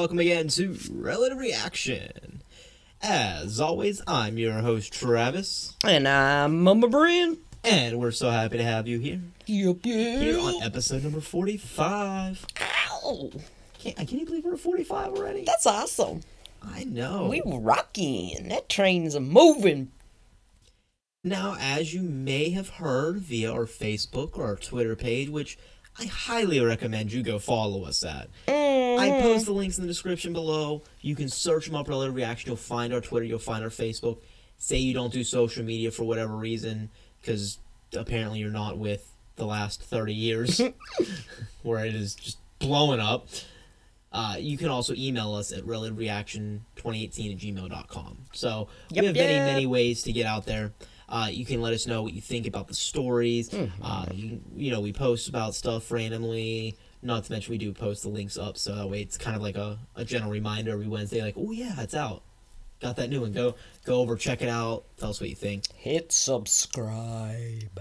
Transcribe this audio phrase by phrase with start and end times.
[0.00, 2.40] welcome again to Relative Reaction.
[3.02, 7.36] As always, I'm your host Travis, And I'm Mama Brian.
[7.64, 9.20] and we're so happy to have you here.
[9.44, 12.46] Yup, Here on episode number 45.
[12.62, 13.30] Ow.
[13.78, 15.44] Can't, can you believe we're at 45 already?
[15.44, 16.22] That's awesome.
[16.62, 17.28] I know.
[17.28, 18.48] We rocking.
[18.48, 19.92] That train's a moving.
[21.22, 25.58] Now, as you may have heard via our Facebook or our Twitter page, which
[25.98, 28.28] I highly recommend you go follow us at.
[28.48, 30.82] I post the links in the description below.
[31.00, 32.48] You can search them up Relative Reaction.
[32.48, 33.26] You'll find our Twitter.
[33.26, 34.18] You'll find our Facebook.
[34.56, 37.58] Say you don't do social media for whatever reason, because
[37.94, 40.60] apparently you're not with the last 30 years,
[41.62, 43.26] where it is just blowing up.
[44.12, 48.18] Uh, you can also email us at relativereaction2018 at gmail.com.
[48.32, 50.72] So Yep, we have many, many ways to get out there.
[51.10, 53.50] Uh, you can let us know what you think about the stories.
[53.50, 53.82] Mm-hmm.
[53.82, 56.76] Uh, you, you know, we post about stuff randomly.
[57.02, 59.42] Not to mention, we do post the links up, so that way it's kind of
[59.42, 62.22] like a, a general reminder every Wednesday, like, oh yeah, it's out.
[62.80, 63.32] Got that new one.
[63.32, 64.84] Go go over, check it out.
[64.98, 65.64] Tell us what you think.
[65.74, 67.80] Hit subscribe.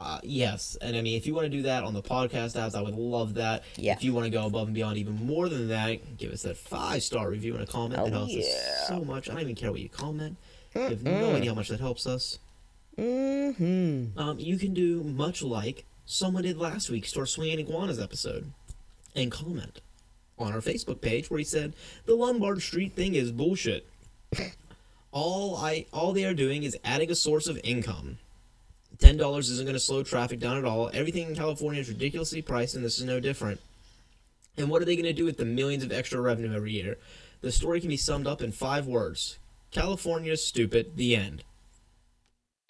[0.00, 2.76] Uh, yes, and I mean, if you want to do that on the podcast apps,
[2.76, 3.64] I would love that.
[3.76, 3.94] Yeah.
[3.94, 6.56] If you want to go above and beyond even more than that, give us that
[6.56, 8.00] five star review and a comment.
[8.00, 8.42] Oh, that helps yeah.
[8.42, 9.28] us so much.
[9.28, 10.36] I don't even care what you comment.
[10.74, 12.38] You have no idea how much that helps us.
[12.96, 14.18] Mm-hmm.
[14.18, 18.52] Um, you can do much like someone did last week's Store Swinging Iguanas episode
[19.14, 19.80] and comment
[20.38, 21.74] on our Facebook page where he said
[22.06, 23.86] the Lombard Street thing is bullshit.
[25.12, 28.18] all I all they are doing is adding a source of income.
[28.98, 30.90] Ten dollars isn't going to slow traffic down at all.
[30.92, 33.60] Everything in California is ridiculously priced, and this is no different.
[34.56, 36.98] And what are they going to do with the millions of extra revenue every year?
[37.40, 39.38] The story can be summed up in five words:
[39.70, 40.96] California is stupid.
[40.96, 41.44] The end.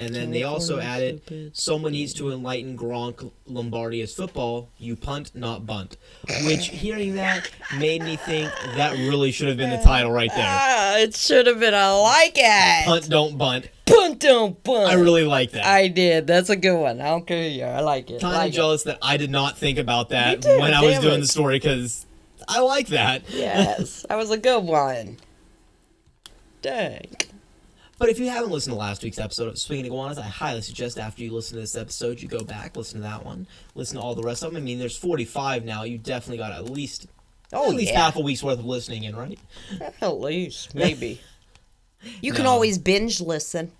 [0.00, 1.56] And then they also added, stupid.
[1.56, 4.70] someone needs to enlighten Gronk Lombardi as football.
[4.78, 5.96] You punt, not bunt.
[6.44, 10.46] Which, hearing that, made me think that really should have been the title right there.
[10.48, 12.86] Ah, it should have been I like it.
[12.86, 13.70] Punt, don't bunt.
[13.86, 14.88] Punt, don't bunt.
[14.88, 15.64] I really like that.
[15.66, 16.28] I did.
[16.28, 17.00] That's a good one.
[17.00, 17.48] I don't care.
[17.48, 18.20] Yeah, I like it.
[18.20, 18.56] kind like of it.
[18.56, 21.22] jealous that I did not think about that when I was doing it.
[21.22, 22.06] the story because
[22.46, 23.22] I like that.
[23.30, 25.16] Yes, that was a good one.
[26.62, 27.06] Dang.
[27.98, 30.98] But if you haven't listened to last week's episode of Swinging Iguanas, I highly suggest
[30.98, 34.02] after you listen to this episode, you go back, listen to that one, listen to
[34.02, 34.62] all the rest of them.
[34.62, 35.82] I mean, there's 45 now.
[35.82, 37.06] You definitely got at least
[37.52, 38.00] Oh at least yeah.
[38.04, 39.38] half a week's worth of listening in, right?
[40.02, 41.20] At least maybe.
[42.22, 42.50] You can No.
[42.50, 43.72] always binge listen.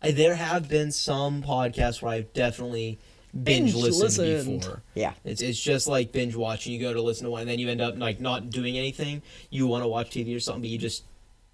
[0.00, 3.00] I, there have been some podcasts where I've definitely
[3.34, 4.60] binge, Binge listened, listened.
[4.60, 4.82] before.
[4.94, 5.14] Yeah.
[5.24, 6.72] It's, it's just like binge watching.
[6.72, 9.22] You go to listen to one, and then you end up like not doing anything.
[9.50, 11.02] You want to watch TV or something, but you just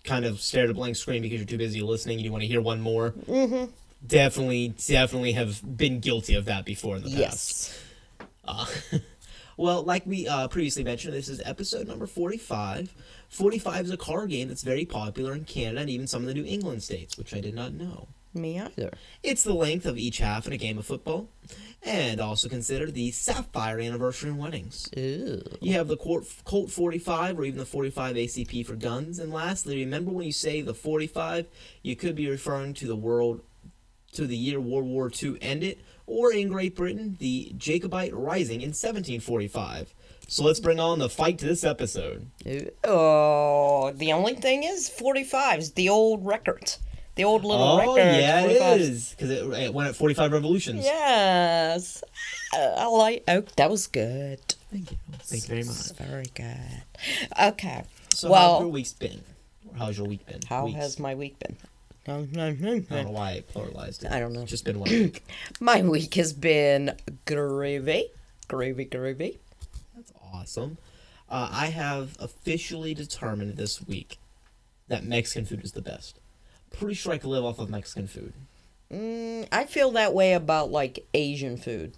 [0.05, 2.43] kind of stare at a blank screen because you're too busy listening, and you want
[2.43, 3.11] to hear one more.
[3.27, 3.71] Mm-hmm.
[4.07, 7.19] Definitely, definitely have been guilty of that before in the past.
[7.19, 7.81] Yes.
[8.47, 8.67] Uh,
[9.57, 12.95] well, like we uh, previously mentioned, this is episode number 45.
[13.31, 16.35] 45 is a card game that's very popular in Canada and even some of the
[16.35, 18.09] New England states, which I did not know.
[18.35, 18.91] Me either.
[19.23, 21.29] It's the length of each half in a game of football,
[21.83, 24.89] and also considered the Sapphire anniversary in weddings.
[24.97, 25.43] Ew.
[25.61, 29.19] You have the Colt Colt 45 or even the 45 ACP for guns.
[29.19, 31.47] And lastly, remember when you say the 45,
[31.83, 33.41] you could be referring to the world
[34.13, 38.71] to the year World War II ended, or in Great Britain, the Jacobite Rising in
[38.71, 39.93] 1745.
[40.29, 42.31] So let's bring on the fight to this episode.
[42.85, 46.79] Oh, the only thing is 45s, the old records.
[47.17, 48.19] The old little oh, records.
[48.19, 48.51] yeah, 45s.
[48.51, 49.11] it is.
[49.11, 50.85] Because it, it went at 45 revolutions.
[50.85, 52.03] Yes.
[52.53, 53.25] I, I like.
[53.29, 54.41] Oh, that was good.
[54.73, 54.97] Thank you.
[55.21, 55.93] Thank you very much.
[55.93, 56.83] Very good.
[57.41, 57.85] Okay.
[58.11, 59.23] So well, how's your week's been?
[59.79, 60.41] How's your week been?
[60.49, 60.77] how Weeks.
[60.79, 61.57] has my week been?
[62.07, 62.33] I don't
[62.91, 64.13] know why I pluralized it.
[64.13, 64.43] I don't know.
[64.43, 65.25] It's just been one week.
[65.61, 68.11] My week has been gravy,
[68.47, 69.39] gravy, gravy.
[69.97, 70.77] That's awesome.
[71.31, 74.19] Uh, I have officially determined this week
[74.89, 76.21] that Mexican food is the best.
[76.79, 78.33] Pretty sure I could live off of Mexican food.
[78.93, 81.97] Mm, I feel that way about like Asian food.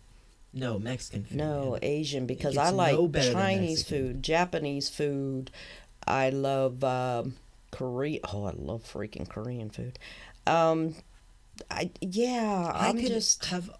[0.53, 1.37] No, Mexican food.
[1.37, 1.81] No, man.
[1.83, 5.51] Asian because I like no Chinese food, Japanese food.
[6.07, 7.37] I love um,
[7.71, 8.21] Korean.
[8.33, 9.99] Oh, I love freaking Korean food.
[10.47, 10.95] Um,
[11.71, 13.71] I yeah, I I'm could just have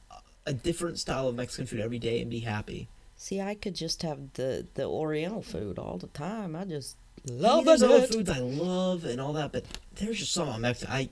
[0.45, 2.89] a different style of Mexican food every day and be happy.
[3.17, 3.41] see.
[3.41, 6.55] I could just have the the Oriental food all the time.
[6.57, 6.97] I just
[7.27, 8.13] I mean, love there's other it.
[8.13, 9.65] foods I love and all that, but
[9.97, 10.95] there's just some on Mexican.
[10.95, 11.09] I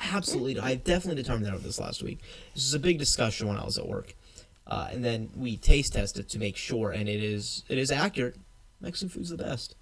[0.12, 2.20] absolutely, I definitely determined that over this last week.
[2.54, 4.14] This was a big discussion when I was at work,
[4.66, 8.36] uh, and then we taste tested to make sure, and it is it is accurate.
[8.80, 9.76] Mexican food's the best.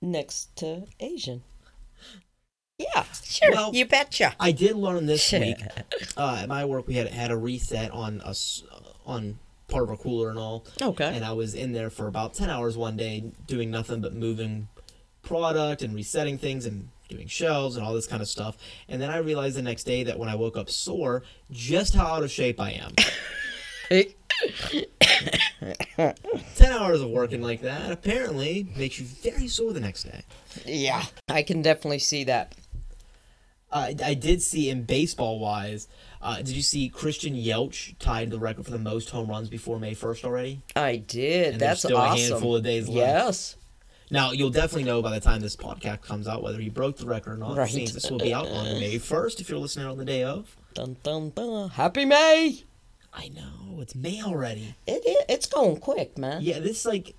[0.00, 1.42] Next to Asian.
[2.80, 3.50] Yeah, sure.
[3.50, 4.36] Well, you betcha.
[4.38, 5.56] I did learn this week
[6.16, 6.86] uh, at my work.
[6.86, 8.62] We had had a reset on us
[9.04, 10.64] on part of a cooler and all.
[10.80, 11.12] Okay.
[11.12, 14.68] And I was in there for about 10 hours one day doing nothing but moving
[15.28, 18.56] product and resetting things and doing shelves and all this kind of stuff.
[18.88, 22.06] And then I realized the next day that when I woke up sore, just how
[22.06, 22.94] out of shape I am.
[26.56, 30.22] 10 hours of working like that apparently makes you very sore the next day.
[30.66, 31.04] yeah.
[31.28, 32.54] I can definitely see that.
[33.70, 35.88] Uh, I did see in baseball wise,
[36.22, 39.78] uh, did you see Christian Yelich tied the record for the most home runs before
[39.78, 40.62] May 1st already?
[40.74, 41.52] I did.
[41.52, 42.30] And That's still a awesome.
[42.30, 42.96] handful of days left.
[42.96, 43.56] Yes.
[44.10, 47.06] Now, you'll definitely know by the time this podcast comes out whether he broke the
[47.06, 47.70] record or not, Right.
[47.70, 48.98] since this will be out on May uh, uh, uh.
[48.98, 50.56] 1st if you're listening on the day of.
[50.74, 51.70] Dun dun dun.
[51.70, 52.64] Happy May.
[53.12, 54.74] I know, it's May already.
[54.86, 56.40] It, it it's going quick, man.
[56.42, 57.14] Yeah, this like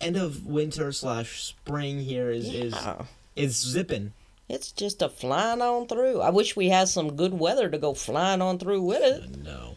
[0.00, 3.04] end of winter slash spring here is is Yeah.
[3.36, 4.12] is zipping.
[4.48, 6.20] It's just a flying on through.
[6.20, 9.38] I wish we had some good weather to go flying on through with it.
[9.42, 9.76] No.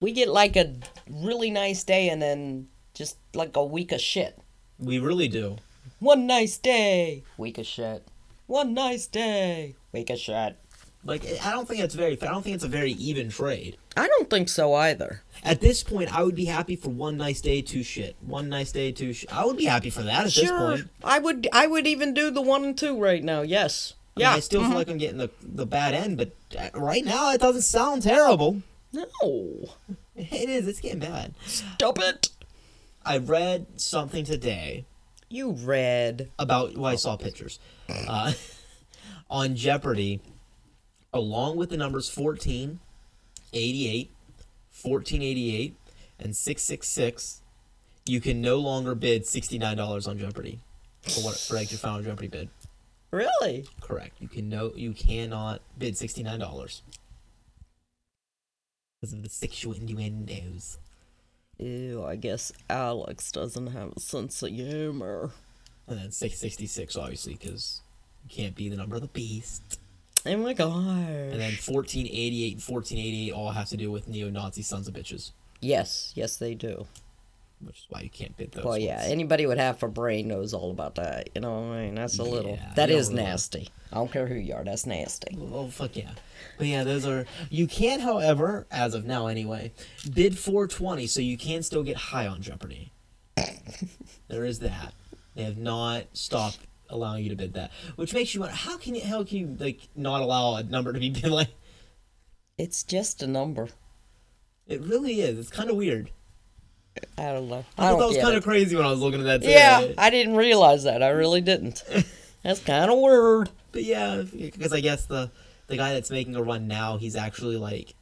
[0.00, 0.76] We get like a
[1.08, 4.38] really nice day and then just like a week of shit.
[4.78, 5.56] We really do.
[6.00, 8.06] One nice day, week of shit.
[8.46, 10.56] One nice day, week of shit.
[11.04, 13.76] Like I don't think it's very I don't think it's a very even trade.
[13.96, 15.22] I don't think so either.
[15.42, 18.16] At this point, I would be happy for one nice day, two shit.
[18.20, 19.32] One nice day, two shit.
[19.34, 20.88] I would be happy for that at this Sure, point.
[21.02, 21.48] I would.
[21.52, 23.42] I would even do the one and two right now.
[23.42, 23.94] Yes.
[24.16, 24.34] I mean, Yeah.
[24.34, 27.40] I still feel like I'm getting the the bad end, but uh, right now it
[27.40, 28.62] doesn't sound terrible.
[28.92, 29.70] No.
[30.16, 30.66] It is.
[30.66, 31.34] It's getting bad.
[31.46, 32.30] Stop it.
[33.04, 34.84] I read something today
[35.30, 36.30] You read.
[36.38, 36.76] about.
[36.76, 37.58] Well, I saw pictures
[37.88, 38.32] uh,
[39.30, 40.20] on Jeopardy,
[41.12, 42.80] along with the numbers 14,
[43.52, 44.10] 88,
[44.82, 45.76] 1488,
[46.18, 47.42] and 666.
[48.06, 50.60] You can no longer bid $69 on Jeopardy
[51.02, 52.48] for what for like your final Jeopardy bid.
[53.10, 53.66] Really?
[53.80, 54.20] Correct.
[54.20, 54.72] You can no.
[54.74, 56.82] You cannot bid $69
[59.00, 60.78] because of the sexual innuendos.
[61.58, 62.04] Ew.
[62.04, 65.30] I guess Alex doesn't have a sense of humor.
[65.86, 67.80] And then 666, obviously, because
[68.28, 69.80] you can't be the number of the beast.
[70.26, 70.68] Oh my gosh.
[70.76, 75.30] And then 1488 and 1488 all have to do with neo Nazi sons of bitches,
[75.60, 76.12] Yes.
[76.14, 76.86] Yes, they do.
[77.60, 78.64] which is why you can't bid those.
[78.64, 79.02] Well, yeah.
[79.06, 81.30] Anybody with half a brain knows all about that.
[81.34, 82.52] You know, what I mean, that's a little.
[82.52, 83.68] Yeah, That you is really- nasty.
[83.92, 84.64] I don't care who you are.
[84.64, 85.36] That's nasty.
[85.40, 86.10] Oh, fuck yeah.
[86.58, 87.24] But yeah, those are.
[87.50, 89.72] You can, however, as of now anyway,
[90.12, 92.92] bid 420, so you can still get high on Jeopardy.
[94.28, 94.92] there is that.
[95.34, 96.58] They have not stopped
[96.90, 97.70] allowing you to bid that.
[97.96, 100.92] Which makes you wonder how can you, how can you, like, not allow a number
[100.92, 101.48] to be bid like.
[102.58, 103.68] It's just a number.
[104.66, 105.38] It really is.
[105.38, 106.10] It's kind of weird.
[107.16, 107.64] I don't know.
[107.78, 109.54] I, I thought that was kind of crazy when I was looking at that today.
[109.54, 111.02] Yeah, I didn't realize that.
[111.02, 111.82] I really didn't.
[112.42, 113.50] That's kind of weird.
[113.78, 115.30] But yeah, because I guess the
[115.68, 117.94] the guy that's making a run now, he's actually like,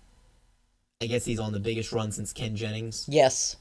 [1.03, 3.57] I guess he's on the biggest run since Ken Jennings, Yes.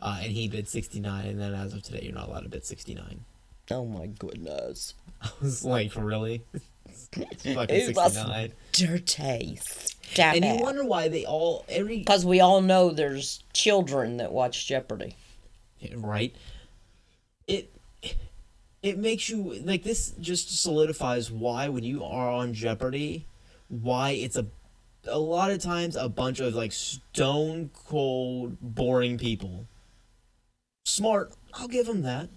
[0.00, 2.48] uh, and he bid sixty nine, and then as of today, you're not allowed to
[2.48, 3.24] bid sixty nine.
[3.72, 4.94] Oh my goodness.
[5.20, 6.44] I was like, really?
[6.86, 7.08] It's
[7.54, 8.52] fucking sixty nine.
[8.70, 9.58] Dirty.
[9.60, 14.30] Stop And you wonder why they all every Because we all know there's children that
[14.30, 15.16] watch Jeopardy.
[15.96, 16.32] right.
[17.48, 17.72] It
[18.82, 20.10] it makes you like this.
[20.20, 23.26] Just solidifies why when you are on Jeopardy,
[23.68, 24.46] why it's a
[25.06, 29.66] a lot of times a bunch of like stone cold boring people.
[30.84, 32.28] Smart, I'll give them that.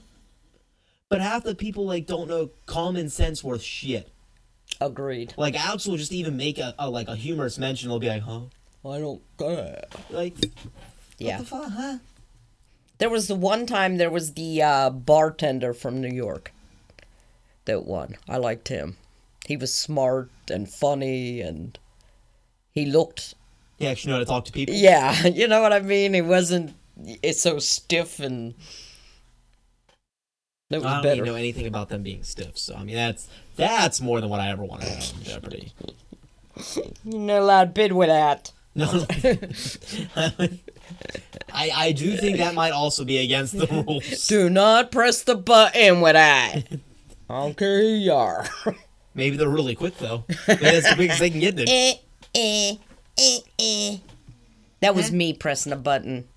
[1.10, 4.10] But half the people like don't know common sense worth shit.
[4.80, 5.34] Agreed.
[5.38, 7.90] Like Alex will just even make a, a like a humorous mention.
[7.90, 8.42] They'll be like, "Huh?"
[8.88, 9.84] I don't care.
[10.10, 10.36] Like,
[11.20, 11.38] Yeah.
[11.38, 11.98] what the fuck, huh?
[13.02, 16.52] There was the one time there was the uh, bartender from New York
[17.66, 18.16] that won.
[18.30, 18.96] I liked him.
[19.48, 21.80] He was smart and funny and
[22.72, 23.34] he looked
[23.80, 24.76] He actually know how to talk to people.
[24.76, 26.14] yeah, you know what I mean?
[26.14, 26.76] He wasn't
[27.24, 28.54] it's so stiff and
[30.72, 31.16] I don't better.
[31.16, 34.40] even know anything about them being stiff, so I mean that's that's more than what
[34.40, 35.74] I ever wanted to know in Jeopardy.
[37.04, 38.52] You're not allowed to bid with that.
[38.76, 38.86] No,
[41.54, 44.28] I I do think that might also be against the rules.
[44.28, 46.64] Do not press the button with that.
[47.30, 48.48] I don't care who you are.
[49.16, 50.24] Maybe they're really quick though.
[50.48, 51.70] Maybe that's the quickest they can get it.
[51.70, 51.94] eh,
[52.36, 52.76] eh,
[53.18, 53.98] eh, eh.
[54.82, 56.28] That was me pressing a button.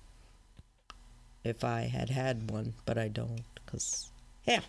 [1.43, 4.09] If I had had one, but I don't, cause
[4.47, 4.61] yeah.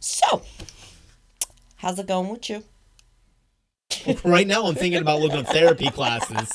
[0.00, 0.42] So,
[1.76, 2.64] how's it going with you?
[4.24, 6.50] Right now, I'm thinking about looking up therapy classes.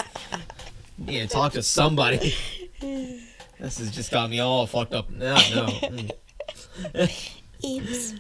[1.05, 2.33] Yeah, talk to somebody.
[2.79, 5.09] This has just got me all fucked up.
[5.09, 5.67] No, no.
[7.65, 8.13] Oops.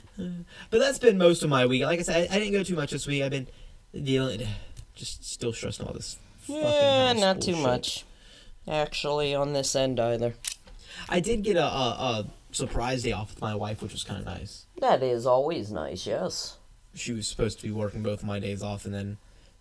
[0.71, 1.83] But that's been most of my week.
[1.83, 3.21] Like I said, I, I didn't go too much this week.
[3.21, 3.47] I've been
[4.03, 4.47] dealing,
[4.95, 6.17] just still stressing all this.
[6.41, 8.03] fucking Yeah, not too much.
[8.67, 10.33] actually on this end either.
[11.07, 14.19] I did get a, a, a surprise day off with my wife, which was kind
[14.19, 14.65] of nice.
[14.79, 16.57] That is always nice, yes.
[16.95, 19.17] She was supposed to be working both my days off, and then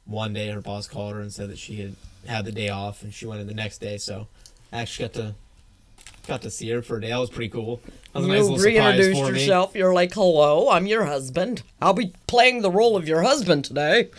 [0.07, 3.03] one day her boss called her and said that she had had the day off,
[3.03, 3.99] and she went in the next day.
[3.99, 4.29] So
[4.73, 5.35] I actually got to
[6.27, 7.09] got to see her for a day.
[7.11, 7.81] That was pretty cool.
[8.13, 9.29] That was a nice You reintroduced me.
[9.29, 9.75] yourself.
[9.77, 11.63] You're like, hello, I'm your husband.
[11.81, 14.11] I'll be playing the role of your husband today.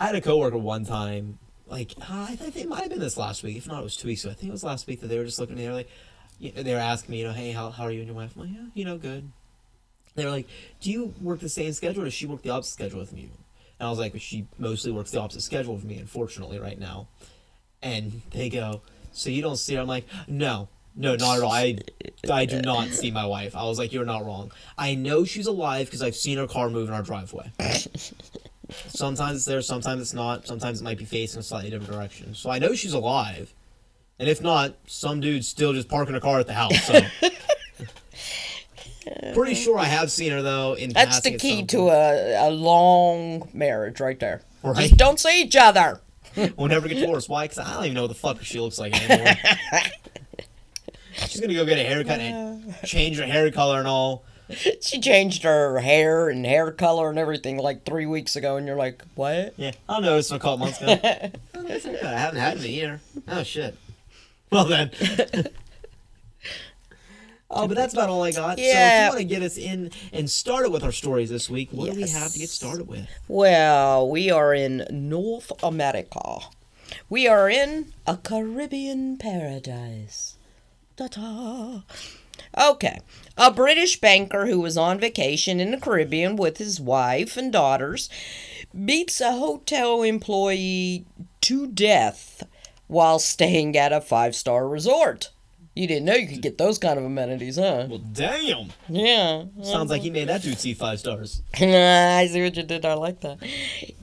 [0.00, 1.38] I had a coworker one time,
[1.68, 3.56] like uh, I think it might have been this last week.
[3.56, 4.32] If not, it was two weeks ago.
[4.32, 5.64] I think it was last week that they were just looking at me.
[5.64, 8.08] They were like, they were asking me, you know, hey, how, how are you and
[8.08, 8.32] your wife?
[8.34, 9.30] I'm like, yeah, you know, good.
[10.16, 10.48] They were like,
[10.80, 13.28] do you work the same schedule or does she work the opposite schedule with you?
[13.78, 16.78] And I was like, well, she mostly works the opposite schedule with me, unfortunately, right
[16.78, 17.06] now.
[17.80, 19.80] And they go, so you don't see her?
[19.80, 21.52] I'm like, no, no, not at all.
[21.52, 21.78] I,
[22.30, 23.56] I do not see my wife.
[23.56, 24.52] I was like, you're not wrong.
[24.76, 27.50] I know she's alive because I've seen her car move in our driveway.
[28.88, 30.46] Sometimes it's there, sometimes it's not.
[30.46, 32.34] Sometimes it might be facing a slightly different direction.
[32.34, 33.52] So I know she's alive.
[34.18, 36.82] And if not, some dude's still just parking a car at the house.
[36.84, 37.00] So.
[39.34, 40.74] Pretty sure I have seen her though.
[40.74, 44.42] In That's the key to a, a long marriage right there.
[44.62, 44.76] Right.
[44.76, 46.00] Just don't see each other.
[46.56, 47.28] We'll never get divorced.
[47.28, 47.44] Why?
[47.44, 49.34] Because I don't even know what the fuck she looks like anymore.
[51.14, 54.24] She's gonna go get a haircut and change her hair color and all.
[54.80, 58.76] She changed her hair and hair color and everything like three weeks ago, and you're
[58.76, 59.54] like, what?
[59.56, 60.96] Yeah, I noticed a couple months ago.
[60.96, 62.14] That's not bad.
[62.14, 63.00] I haven't had it in a year.
[63.28, 63.76] Oh shit.
[64.50, 64.90] Well then.
[67.52, 68.58] Oh, but that's about all I got.
[68.58, 68.64] Yeah.
[68.64, 71.50] So if you want to get us in and start it with our stories this
[71.50, 73.06] week, what do we have to get started with?
[73.28, 76.40] Well, we are in North America.
[77.08, 80.36] We are in a Caribbean paradise.
[80.96, 81.84] Ta ta.
[82.58, 82.98] Okay.
[83.36, 88.08] A British banker who was on vacation in the Caribbean with his wife and daughters
[88.84, 91.06] beats a hotel employee
[91.42, 92.42] to death
[92.86, 95.30] while staying at a five star resort.
[95.74, 97.86] You didn't know you could get those kind of amenities, huh?
[97.88, 98.68] Well, damn.
[98.88, 99.44] Yeah.
[99.62, 101.42] Sounds like he made that dude see five stars.
[101.54, 102.84] I see what you did.
[102.84, 103.38] I like that.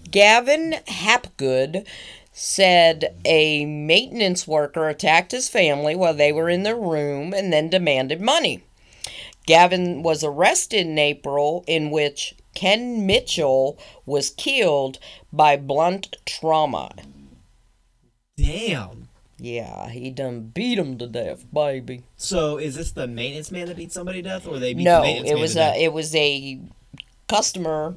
[0.09, 1.85] Gavin Hapgood
[2.33, 7.69] said a maintenance worker attacked his family while they were in their room and then
[7.69, 8.63] demanded money.
[9.45, 14.99] Gavin was arrested in April, in which Ken Mitchell was killed
[15.33, 16.91] by blunt trauma.
[18.38, 18.99] Damn.
[19.39, 22.03] Yeah, he done beat him to death, baby.
[22.17, 24.98] So is this the maintenance man that beat somebody to death, or they beat No,
[24.98, 25.77] the maintenance it man was to a death?
[25.77, 26.60] it was a
[27.27, 27.96] customer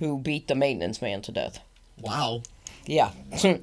[0.00, 1.60] who beat the maintenance man to death.
[2.00, 2.42] Wow.
[2.86, 3.12] Yeah.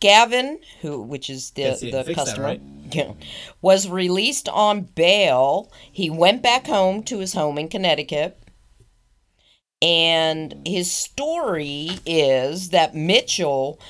[0.00, 2.62] Gavin, who which is the the that, customer, right?
[2.90, 3.12] yeah,
[3.60, 5.70] was released on bail.
[5.92, 8.38] He went back home to his home in Connecticut.
[9.82, 13.80] And his story is that Mitchell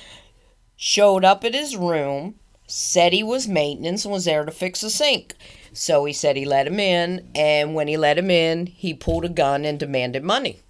[0.77, 2.37] showed up at his room,
[2.71, 5.35] said he was maintenance and was there to fix a sink.
[5.73, 9.25] So he said he let him in, and when he let him in, he pulled
[9.25, 10.61] a gun and demanded money.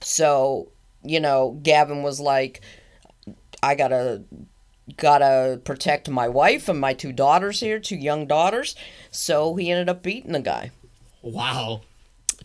[0.00, 0.68] So,
[1.02, 2.60] you know, Gavin was like,
[3.62, 4.22] I gotta
[4.98, 8.74] gotta protect my wife and my two daughters here, two young daughters.
[9.10, 10.70] So he ended up beating the guy
[11.22, 11.80] Wow.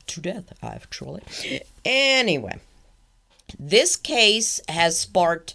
[0.07, 1.21] to death, actually.
[1.83, 2.59] Anyway,
[3.59, 5.53] this case has sparked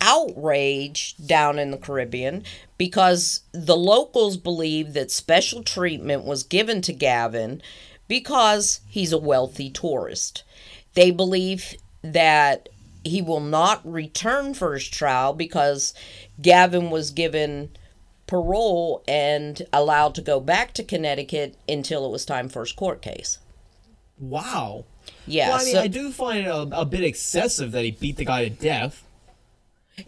[0.00, 2.44] outrage down in the Caribbean
[2.78, 7.62] because the locals believe that special treatment was given to Gavin
[8.08, 10.42] because he's a wealthy tourist.
[10.94, 12.68] They believe that
[13.04, 15.94] he will not return for his trial because
[16.40, 17.70] Gavin was given
[18.26, 23.02] parole and allowed to go back to Connecticut until it was time for his court
[23.02, 23.38] case.
[24.18, 24.84] Wow.
[25.26, 27.90] Yeah, Well, I mean, so I do find it a, a bit excessive that he
[27.90, 29.04] beat the guy to death.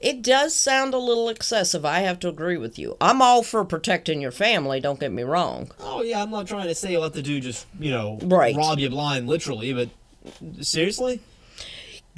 [0.01, 1.85] It does sound a little excessive.
[1.85, 2.97] I have to agree with you.
[3.01, 5.71] I'm all for protecting your family, don't get me wrong.
[5.81, 8.55] Oh yeah, I'm not trying to say let the dude just you know Right.
[8.57, 9.89] rob you blind, literally, but
[10.61, 11.21] seriously,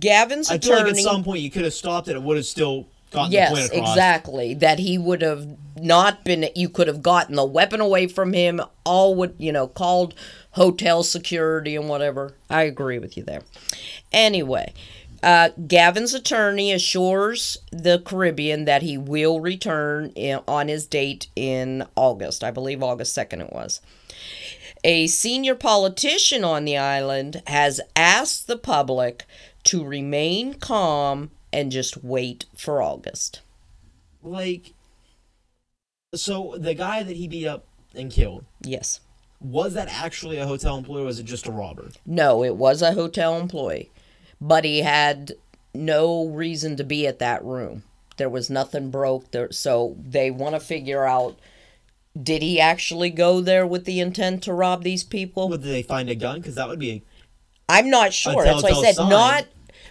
[0.01, 2.17] Gavin's I feel attorney like at some point you could have stopped it.
[2.17, 4.55] It would have still gotten the point Yes, exactly.
[4.55, 8.61] That he would have not been you could have gotten the weapon away from him,
[8.85, 10.15] all would you know, called
[10.53, 12.35] hotel security and whatever.
[12.51, 13.43] I agree with you there.
[14.13, 14.73] Anyway,
[15.25, 21.87] uh, Gavin's attorney assures the Caribbean that he will return in, on his date in
[21.97, 22.45] August.
[22.45, 23.81] I believe August 2nd it was.
[24.85, 29.25] A senior politician on the island has asked the public
[29.65, 33.41] to remain calm and just wait for August.
[34.23, 34.75] Like,
[36.15, 37.65] so the guy that he beat up
[37.95, 39.01] and killed Yes.
[39.41, 41.91] was that actually a hotel employee, or was it just a robber?
[42.05, 43.91] No, it was a hotel employee,
[44.41, 45.33] but he had
[45.75, 47.83] no reason to be at that room.
[48.17, 51.37] There was nothing broke there, so they want to figure out
[52.21, 55.49] did he actually go there with the intent to rob these people?
[55.49, 56.41] Well, did they find a gun?
[56.41, 57.03] Because that would be a
[57.69, 58.45] I'm not sure.
[58.45, 59.11] That's why I said sign.
[59.11, 59.47] not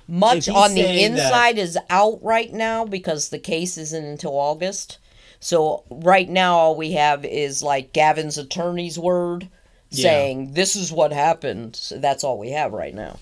[0.07, 4.99] much on the inside is out right now because the case isn't until August.
[5.39, 9.49] So right now all we have is like Gavin's attorney's word
[9.89, 10.03] Yeah.
[10.03, 11.75] saying this is what happened.
[11.75, 13.19] So that's all we have right now.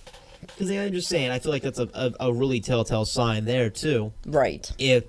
[0.55, 1.31] Because I'm just saying.
[1.31, 4.13] I feel like that's a, a, a really telltale sign there too.
[4.25, 4.71] Right.
[4.77, 5.05] If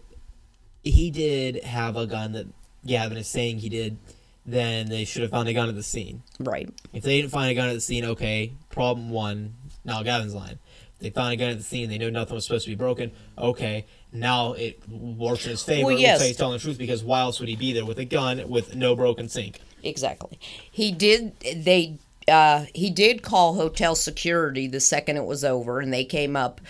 [0.83, 2.47] he did have a gun that
[2.87, 3.99] Gavin is saying he did,
[4.45, 6.23] then they should have found a gun at the scene.
[6.41, 6.69] Right.
[6.93, 9.55] If they didn't find a gun at the scene, okay, problem one.
[9.85, 10.59] Now Gavin's line.
[10.95, 12.77] If they found a gun at the scene, they know nothing was supposed to be
[12.77, 13.13] broken.
[13.39, 15.87] Okay, now it works in his favor.
[15.87, 16.21] Well, yes.
[16.21, 18.49] like he's telling the truth because why else would he be there with a gun
[18.49, 19.61] with no broken sink?
[19.83, 20.39] Exactly.
[20.71, 25.93] He did they uh he did call hotel security the second it was over and
[25.93, 26.61] they came up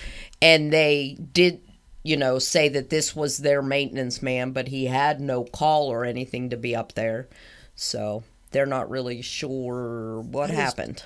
[0.40, 1.61] and they did
[2.02, 6.04] you know say that this was their maintenance man but he had no call or
[6.04, 7.28] anything to be up there.
[7.75, 11.02] So they're not really sure what just- happened.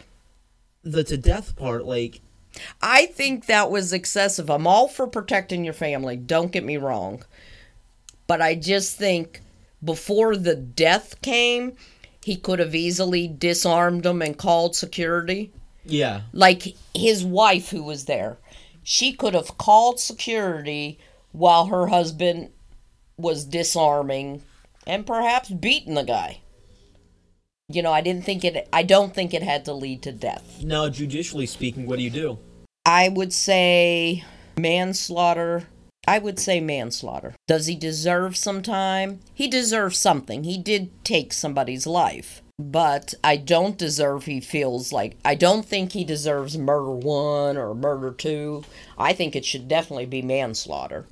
[0.83, 2.21] The to death part, like
[2.81, 4.49] I think that was excessive.
[4.49, 7.25] I'm all for protecting your family, don't get me wrong.
[8.27, 9.41] But I just think
[9.85, 11.77] before the death came,
[12.27, 15.53] he could have easily disarmed them and called security.
[15.85, 18.39] yeah, Like his wife, who was there,
[18.83, 20.99] she could have called security
[21.31, 22.51] while her husband
[23.17, 24.43] was disarming
[24.89, 26.41] and perhaps beating the guy.
[27.69, 30.65] You know, I didn't think it, I don't think it had to lead to death.
[30.65, 32.39] now judicially speaking, what do you do?
[32.85, 34.25] I would say
[34.59, 35.69] manslaughter.
[36.07, 37.35] I would say manslaughter.
[37.47, 39.21] Does he deserve some time?
[39.35, 40.45] He deserves something.
[40.45, 42.43] He did take somebody's life.
[42.59, 47.75] But I don't deserve he feels like I don't think he deserves murder one or
[47.75, 48.65] murder two.
[48.97, 51.07] I think it should definitely be manslaughter.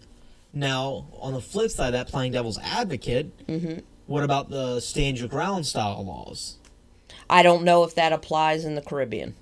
[0.55, 3.81] Now, on the flip side, of that playing devil's advocate, Mm-hmm.
[4.07, 6.57] what about the stand your ground style laws?
[7.29, 9.35] I don't know if that applies in the Caribbean.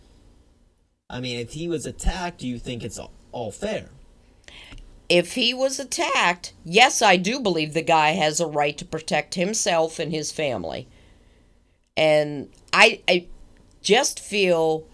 [1.10, 3.90] I mean, if he was attacked, do you think it's all, all fair?
[5.12, 9.34] If he was attacked, yes, I do believe the guy has a right to protect
[9.34, 10.88] himself and his family.
[11.98, 13.26] And I I
[13.82, 14.86] just feel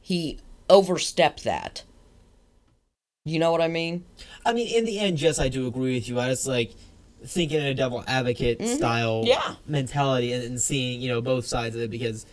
[0.00, 1.84] he overstepped that.
[3.24, 4.04] You know what I mean?
[4.44, 6.18] I mean, in the end, yes, I do agree with you.
[6.18, 6.72] I just like
[7.24, 9.28] thinking in a devil advocate style Mm-hmm.
[9.28, 9.54] Yeah.
[9.68, 12.26] mentality and, and seeing, you know, both sides of it because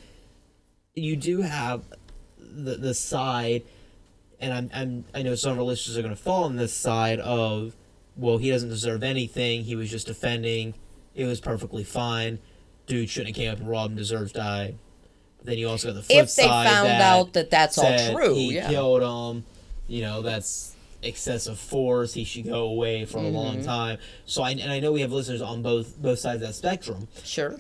[0.96, 1.84] you do have
[2.40, 3.62] the the side,
[4.40, 6.74] and I'm, I'm I know some of our listeners are going to fall on this
[6.74, 7.76] side of,
[8.16, 9.64] well, he doesn't deserve anything.
[9.64, 10.74] He was just defending.
[11.16, 12.40] It was perfectly fine.
[12.86, 13.98] Dude shouldn't have came up and robbed him.
[13.98, 14.76] Deserves to die.
[15.38, 17.78] But then you also got the flip If they side found that out that that's
[17.78, 18.70] all true, he yeah.
[18.70, 19.46] killed him.
[19.88, 22.14] You know, that's excessive force.
[22.14, 23.36] He should go away for a Mm-hmm.
[23.36, 23.98] long time.
[24.26, 27.08] So I and I know we have listeners on both both sides of that spectrum.
[27.24, 27.58] Sure.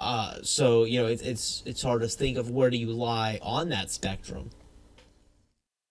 [0.00, 3.38] Uh, so you know, it's it's it's hard to think of where do you lie
[3.42, 4.50] on that spectrum.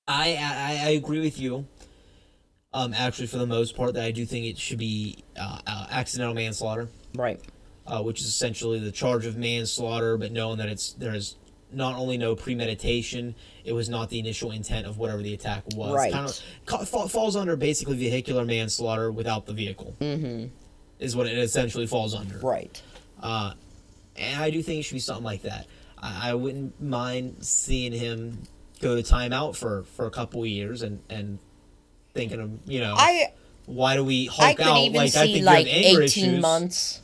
[0.07, 1.65] I I, I agree with you.
[2.73, 5.87] Um, actually, for the most part, that I do think it should be uh, uh,
[5.91, 7.37] accidental manslaughter, Right.
[7.85, 11.35] uh, which is essentially the charge of manslaughter, but knowing that it's there is
[11.73, 13.35] not only no premeditation,
[13.65, 15.93] it was not the initial intent of whatever the attack was.
[15.95, 16.11] Right.
[16.13, 19.93] Kind of fa- falls under basically vehicular manslaughter without the vehicle.
[19.99, 20.47] Mm-hmm.
[20.99, 22.37] Is what it essentially falls under.
[22.39, 22.81] Right.
[23.21, 23.53] Uh,
[24.15, 25.65] and I do think it should be something like that.
[25.97, 28.43] I, I wouldn't mind seeing him
[28.81, 31.39] go to timeout for, for a couple years and, and
[32.13, 33.31] thinking of, you know, I
[33.65, 34.91] why do we hulk could out?
[34.91, 36.41] like, I think like you have anger 18 issues.
[36.41, 37.01] months.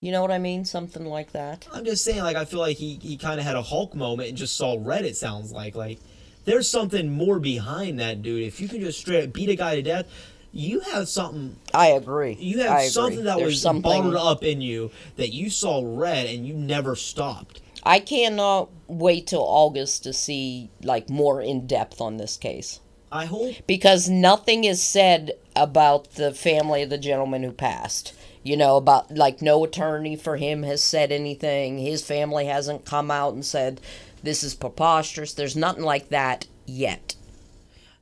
[0.00, 0.64] You know what I mean?
[0.64, 1.68] Something like that.
[1.72, 4.28] I'm just saying, like, I feel like he, he kind of had a Hulk moment
[4.30, 5.76] and just saw red, it sounds like.
[5.76, 6.00] Like,
[6.44, 8.42] there's something more behind that, dude.
[8.42, 10.06] If you can just straight up beat a guy to death,
[10.50, 12.34] you have something I agree.
[12.34, 12.88] You have agree.
[12.88, 16.54] something that There's was something bottled up in you that you saw red and you
[16.54, 17.60] never stopped.
[17.82, 23.26] I cannot wait till August to see like more in depth on this case I
[23.26, 23.54] hope.
[23.66, 28.14] because nothing is said about the family of the gentleman who passed.
[28.44, 31.78] You know, about like no attorney for him has said anything.
[31.78, 33.80] His family hasn't come out and said
[34.22, 35.32] this is preposterous.
[35.34, 37.14] There's nothing like that yet.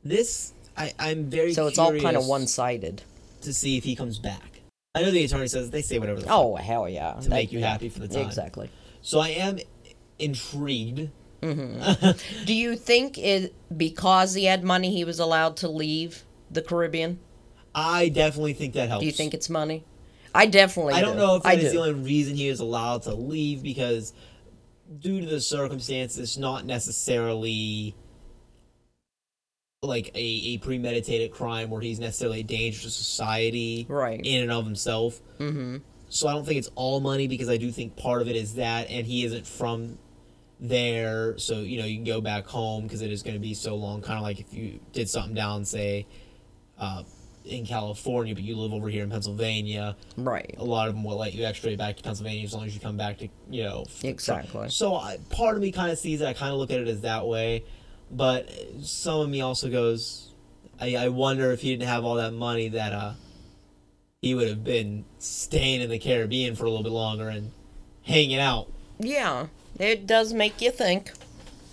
[0.02, 3.02] This, I, I'm very So it's all kind of one sided.
[3.42, 4.60] to see if he comes back.
[4.94, 6.20] I know the attorney says they say whatever.
[6.20, 7.12] The Oh hell yeah!
[7.20, 8.26] To make you happy for the time.
[8.26, 8.70] Exactly.
[9.02, 9.58] So I am
[10.18, 11.10] intrigued.
[11.40, 17.18] Do you think it because he had money he was allowed to leave the Caribbean?
[17.74, 19.00] I definitely think that helps.
[19.00, 19.84] Do you think it's money?
[20.34, 20.94] I definitely.
[20.94, 21.20] I don't do.
[21.20, 21.78] know if I that is do.
[21.78, 24.12] the only reason he was allowed to leave because,
[24.98, 27.94] due to the circumstances, not necessarily
[29.82, 34.20] like a, a premeditated crime where he's necessarily a danger to society Right.
[34.22, 35.20] in and of himself.
[35.38, 35.78] Mm-hmm.
[36.10, 38.54] So I don't think it's all money because I do think part of it is
[38.54, 39.96] that, and he isn't from
[40.58, 43.54] there, so you know you can go back home because it is going to be
[43.54, 44.02] so long.
[44.02, 46.06] Kind of like if you did something down, say,
[46.78, 47.04] uh,
[47.44, 49.96] in California, but you live over here in Pennsylvania.
[50.16, 50.54] Right.
[50.58, 52.80] A lot of them will let you extradite back to Pennsylvania as long as you
[52.80, 53.84] come back to you know.
[54.02, 54.68] Exactly.
[54.68, 56.26] So I, part of me kind of sees it.
[56.26, 57.64] I kind of look at it as that way,
[58.10, 58.50] but
[58.82, 60.34] some of me also goes,
[60.80, 63.12] I, I wonder if he didn't have all that money that uh,
[64.22, 67.52] he would have been staying in the Caribbean for a little bit longer and
[68.02, 68.70] hanging out.
[68.98, 69.46] Yeah,
[69.78, 71.12] it does make you think.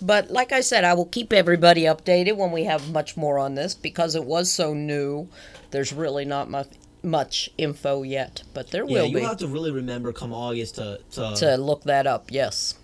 [0.00, 3.54] But like I said, I will keep everybody updated when we have much more on
[3.54, 5.28] this because it was so new.
[5.72, 6.68] There's really not much
[7.02, 9.12] much info yet, but there Yeah, will be.
[9.14, 12.30] Yeah, you have to really remember come August to to to look that up.
[12.30, 12.74] Yes,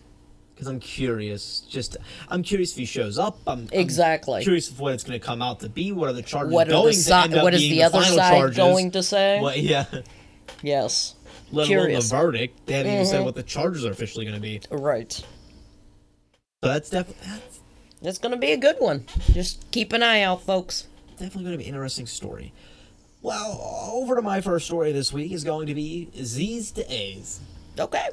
[0.54, 1.60] because I'm curious.
[1.68, 1.96] Just
[2.28, 3.38] I'm curious if he shows up.
[3.46, 4.42] I'm, I'm exactly.
[4.42, 5.92] curious of what it's going to come out to be.
[5.92, 7.82] What are the charges What are going the to end up what is being the
[7.82, 8.56] other side charges?
[8.56, 9.40] going to say?
[9.40, 9.86] What, yeah.
[10.62, 11.14] Yes,
[11.52, 12.10] Let Curious.
[12.10, 12.66] alone the verdict.
[12.66, 13.24] They haven't even said Mhm.
[13.24, 14.60] what the charges are officially going to be.
[14.70, 15.12] right.
[15.12, 15.24] So
[16.62, 17.60] that's definitely that's
[18.02, 19.04] It's going to be a good one.
[19.32, 20.86] Just keep an eye out, folks.
[21.12, 22.52] definitely going to be an interesting story.
[23.22, 27.40] Well, over to my first story this week is going to be Z's to A's.
[27.78, 28.08] Okay.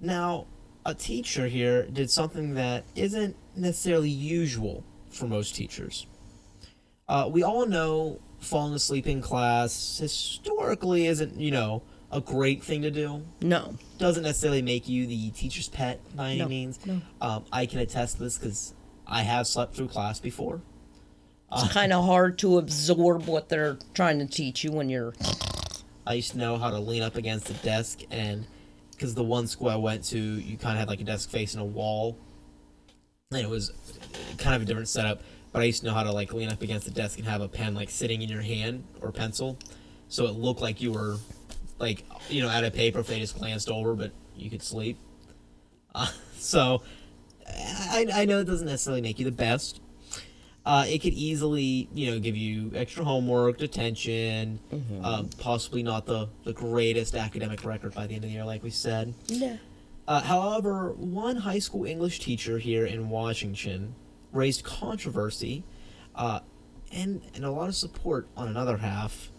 [0.00, 0.46] Now,
[0.84, 6.06] a teacher here did something that isn't necessarily usual for most teachers.
[7.08, 12.82] Uh, we all know falling asleep in class historically isn't, you know, a great thing
[12.82, 13.22] to do.
[13.42, 13.76] No.
[13.98, 16.78] Doesn't necessarily make you the teacher's pet by any No, means.
[16.86, 17.00] no.
[17.20, 18.74] Um, I can attest to this because
[19.06, 20.60] I have slept through class before.
[21.50, 25.14] Uh, It's kind of hard to absorb what they're trying to teach you when you're.
[26.06, 28.46] I used to know how to lean up against the desk, and
[28.98, 31.60] because the one school I went to, you kind of had like a desk facing
[31.60, 32.18] a wall,
[33.30, 33.72] and it was
[34.38, 35.22] kind of a different setup.
[35.52, 37.40] But I used to know how to like lean up against the desk and have
[37.40, 39.56] a pen like sitting in your hand or pencil,
[40.08, 41.16] so it looked like you were
[41.78, 44.98] like you know at a paper if they just glanced over, but you could sleep.
[45.94, 46.82] Uh, so
[47.46, 49.80] I, I know it doesn't necessarily make you the best.
[50.68, 54.60] Uh, it could easily, you know, give you extra homework, detention,
[55.02, 58.62] um, possibly not the, the greatest academic record by the end of the year, like
[58.62, 59.14] we said.
[59.28, 59.56] Yeah.
[60.06, 63.94] Uh, however, one high school English teacher here in Washington
[64.30, 65.64] raised controversy
[66.14, 66.40] uh,
[66.92, 69.30] and, and a lot of support on another half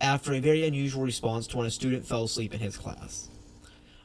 [0.00, 3.28] after a very unusual response to when a student fell asleep in his class.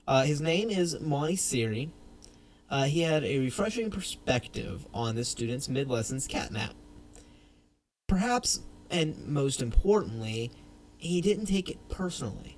[0.06, 1.90] Uh, his name is Monte Syrie.
[2.76, 6.74] Uh, he had a refreshing perspective on the student's mid lessons catnap.
[8.06, 10.52] Perhaps, and most importantly,
[10.98, 12.58] he didn't take it personally.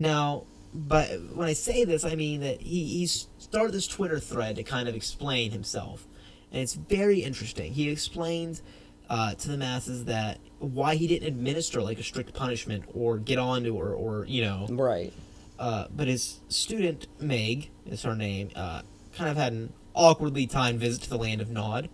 [0.00, 4.56] Now, but when I say this, I mean that he, he started this Twitter thread
[4.56, 6.08] to kind of explain himself.
[6.50, 7.74] And it's very interesting.
[7.74, 8.60] He explains
[9.08, 13.38] uh, to the masses that why he didn't administer like a strict punishment or get
[13.38, 15.12] onto her or, you know, Right.
[15.58, 18.50] Uh, but his student Meg is her name.
[18.54, 18.82] Uh,
[19.16, 21.88] kind of had an awkwardly timed visit to the land of Nod.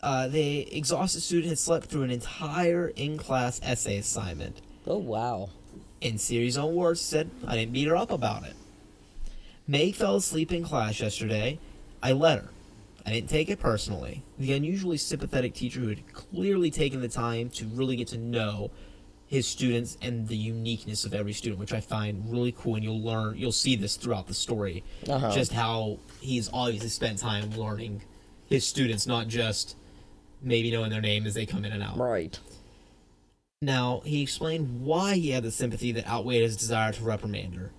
[0.00, 4.60] Uh, the exhausted student had slept through an entire in-class essay assignment.
[4.86, 5.50] Oh wow.
[6.00, 8.54] In Syrie's own words, said, "I didn't beat her up about it."
[9.66, 11.58] Meg fell asleep in class yesterday.
[12.02, 12.50] I let her.
[13.04, 14.22] I didn't take it personally.
[14.38, 18.70] The unusually sympathetic teacher who had clearly taken the time to really get to know
[19.28, 22.74] his students and the uniqueness of every student, which I find really cool.
[22.76, 25.30] And you'll learn, you'll see this throughout the story, Uh-huh.
[25.32, 28.02] just how he's obviously spent time learning
[28.46, 29.76] his students, not just
[30.42, 31.98] maybe knowing their name as they come in and out.
[31.98, 32.38] Right.
[33.60, 37.72] Now, he explained why he had the sympathy that outweighed his desire to reprimand her.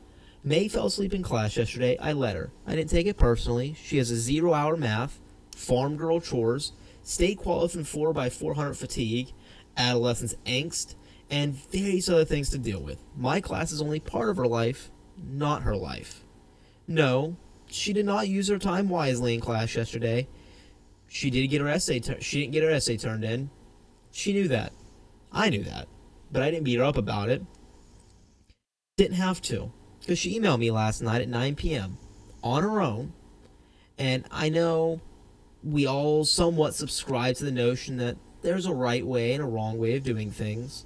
[0.43, 1.97] May fell asleep in class yesterday.
[1.97, 2.51] I let her.
[2.67, 3.75] I didn't take it personally.
[3.81, 5.19] She has a zero hour math,
[5.55, 9.31] farm girl chores, state qualifying 4 by 400 fatigue,
[9.77, 10.95] adolescence angst,
[11.29, 13.03] and various other things to deal with.
[13.15, 16.23] My class is only part of her life, not her life.
[16.87, 17.35] No,
[17.67, 20.27] she did not use her time wisely in class yesterday.
[21.07, 21.99] She did get her essay.
[21.99, 23.49] Tur- she didn't get her essay turned in.
[24.11, 24.73] She knew that.
[25.31, 25.87] I knew that,
[26.31, 27.43] but I didn't beat her up about it.
[28.97, 31.97] Didn't have to, because she emailed me last night at 9 p.m.
[32.43, 33.13] on her own,
[33.97, 35.01] and I know
[35.63, 39.77] we all somewhat subscribe to the notion that there's a right way and a wrong
[39.77, 40.85] way of doing things,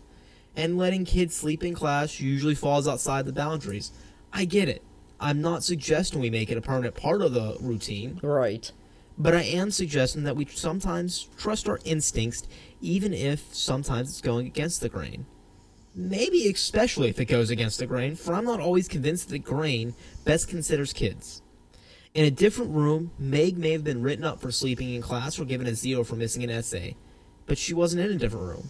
[0.56, 3.92] and letting kids sleep in class usually falls outside the boundaries.
[4.32, 4.84] I get it.
[5.20, 8.20] I'm not suggesting we make it a permanent part of the routine.
[8.22, 8.72] Right.
[9.18, 12.48] But I am suggesting that we sometimes trust our instincts,
[12.82, 15.26] even if sometimes it's going against the grain.
[15.96, 19.40] Maybe especially if it goes against the grain, for I'm not always convinced that the
[19.40, 19.94] grain
[20.26, 21.44] best considers kids.
[22.16, 25.46] In a different room, Meg may have been written up for sleeping in class or
[25.46, 26.96] given a zero for missing an essay,
[27.46, 28.70] but she wasn't in a different room.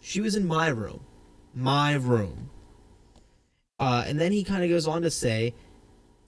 [0.00, 1.00] She was in my room.
[1.54, 2.50] My room.
[3.78, 5.54] Uh, and then he kind of goes on to say,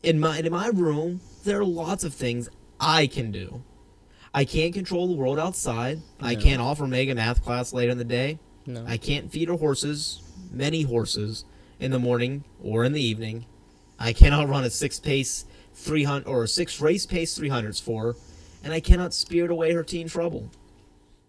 [0.02, 2.48] in my in my room, there are lots of things
[2.80, 3.62] I can do.
[4.34, 6.00] I can't control the world outside.
[6.20, 8.40] I can't offer Meg a math class later in the day.
[8.66, 8.84] No.
[8.86, 11.44] I can't feed her horses, many horses,
[11.78, 13.46] in the morning or in the evening.
[13.98, 18.14] I cannot run a six pace 300 or a six race pace 300s for her,
[18.64, 20.50] and I cannot spirit away her teen trouble.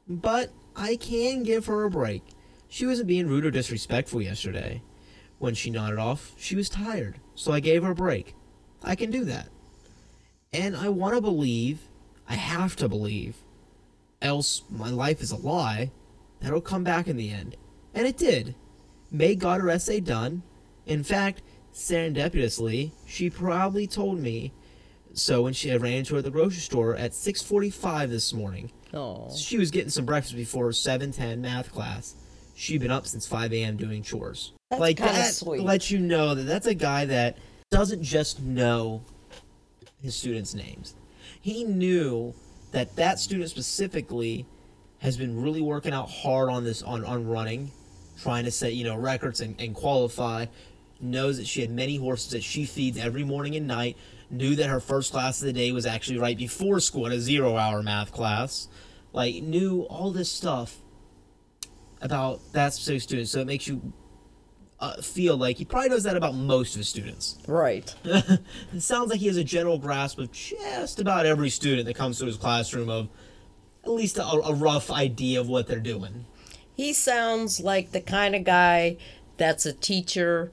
[0.07, 2.23] But I can give her a break.
[2.67, 4.81] She wasn't being rude or disrespectful yesterday.
[5.37, 8.35] When she nodded off, she was tired, so I gave her a break.
[8.83, 9.49] I can do that.
[10.53, 11.87] And I want to believe,
[12.27, 13.35] I have to believe,
[14.21, 15.91] else my life is a lie,
[16.39, 17.57] that it'll come back in the end.
[17.93, 18.55] And it did.
[19.11, 20.43] May got her essay done.
[20.85, 21.41] In fact,
[21.73, 24.53] serendipitously, she probably told me
[25.13, 28.71] so when she I ran into her at the grocery store at 6:45 this morning.
[28.93, 29.33] Oh.
[29.35, 32.15] She was getting some breakfast before her 7:10 math class.
[32.55, 33.75] She'd been up since 5 a.m.
[33.75, 34.53] doing chores.
[34.71, 35.61] That's like that sweet.
[35.61, 37.37] lets you know that that's a guy that
[37.69, 39.03] doesn't just know
[40.01, 40.95] his students' names.
[41.41, 42.33] He knew
[42.71, 44.45] that that student specifically
[44.99, 47.71] has been really working out hard on this on, on running,
[48.21, 50.45] trying to set you know records and, and qualify.
[51.01, 53.97] Knows that she had many horses that she feeds every morning and night.
[54.29, 57.19] Knew that her first class of the day was actually right before school at a
[57.19, 58.69] zero hour math class.
[59.11, 60.77] Like knew all this stuff
[62.05, 63.93] about that specific student, so it makes you
[64.79, 67.37] uh, feel like he probably knows that about most of his students.
[67.47, 67.93] Right.
[68.05, 68.41] it
[68.79, 72.25] sounds like he has a general grasp of just about every student that comes to
[72.25, 73.09] his classroom of
[73.83, 76.25] at least a, a rough idea of what they're doing.
[76.75, 78.97] He sounds like the kind of guy
[79.37, 80.51] that's a teacher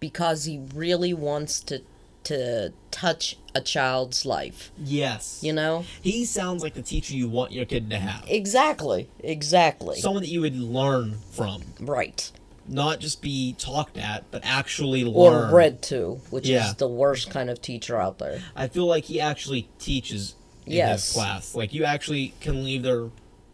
[0.00, 1.82] because he really wants to
[2.24, 4.70] to touch a child's life.
[4.78, 5.40] Yes.
[5.42, 5.84] You know?
[6.00, 8.24] He sounds like the teacher you want your kid to have.
[8.28, 9.08] Exactly.
[9.20, 9.96] Exactly.
[10.00, 11.62] Someone that you would learn from.
[11.80, 12.30] right.
[12.68, 15.50] Not just be talked at, but actually learn.
[15.50, 16.68] Or read to, which Yeah.
[16.68, 18.40] is the worst kind of teacher out there.
[18.54, 21.06] I feel like he actually teaches in Yes.
[21.06, 21.54] his class.
[21.56, 23.08] Like you actually can leave there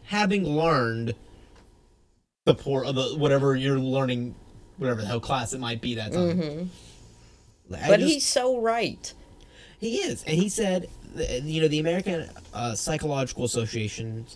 [0.04, 1.14] having learned
[2.44, 4.34] the poor of the whatever you're learning,
[4.76, 6.38] whatever the hell class it might be that time.
[6.38, 6.66] Mm-hmm.
[7.68, 9.12] But just- he's so right.
[9.78, 10.88] he is, and he said,
[11.42, 14.26] you know, the American uh, Psychological Association,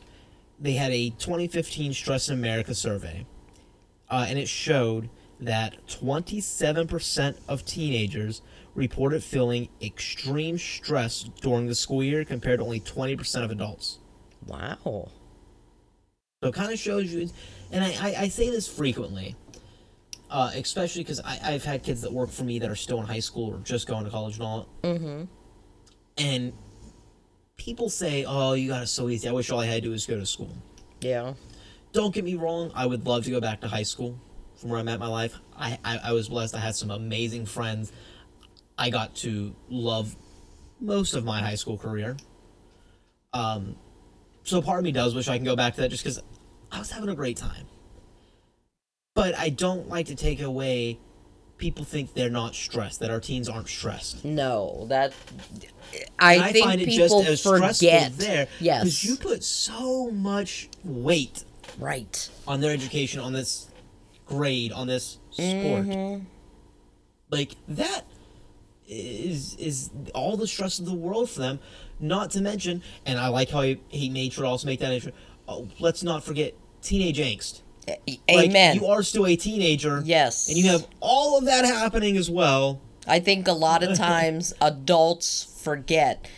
[0.60, 3.26] they had a 2015 Stress in America survey,
[4.10, 5.08] uh, and it showed
[5.40, 8.42] that 27% of teenagers
[8.74, 13.98] reported feeling extreme stress during the school year, compared to only 20% of adults.
[14.46, 15.10] Wow.
[16.42, 17.28] So it kind of shows you,
[17.70, 19.36] and I, I, I say this frequently,
[20.32, 23.20] uh, especially because I've had kids that work for me that are still in high
[23.20, 24.68] school or just going to college and all.
[24.82, 25.24] Mm-hmm.
[26.16, 26.52] And
[27.56, 29.28] people say, oh, you got it so easy.
[29.28, 30.56] I wish all I had to do was go to school.
[31.02, 31.34] Yeah.
[31.92, 34.18] Don't get me wrong, I would love to go back to high school
[34.56, 35.38] from where I'm at in my life.
[35.54, 36.54] I, I, I was blessed.
[36.54, 37.92] I had some amazing friends.
[38.78, 40.16] I got to love
[40.80, 42.16] most of my high school career.
[43.34, 43.76] Um,
[44.44, 46.22] so part of me does wish I can go back to that just because
[46.70, 47.66] I was having a great time.
[49.14, 50.98] But I don't like to take away
[51.58, 54.24] people think they're not stressed, that our teens aren't stressed.
[54.24, 55.12] No, that
[56.18, 58.16] I, And think find it people just as stressful forget.
[58.18, 58.82] there Yes.
[58.82, 61.44] because you put so much weight
[61.78, 62.28] right.
[62.48, 63.68] on their education, on this
[64.26, 65.86] grade, on this sport.
[65.86, 66.24] Mm-hmm.
[67.30, 68.06] Like that
[68.88, 71.60] is is all the stress of the world for them.
[72.00, 74.92] Not to mention, and I like how he, he made sure to also make that
[74.92, 75.12] intro.
[75.46, 77.61] Oh, let's not forget teenage angst.
[77.86, 78.76] Like, Amen.
[78.76, 80.02] you are still a teenager.
[80.04, 80.48] Yes.
[80.48, 82.80] And you have all of that happening as well.
[83.06, 86.28] I think a lot of times adults forget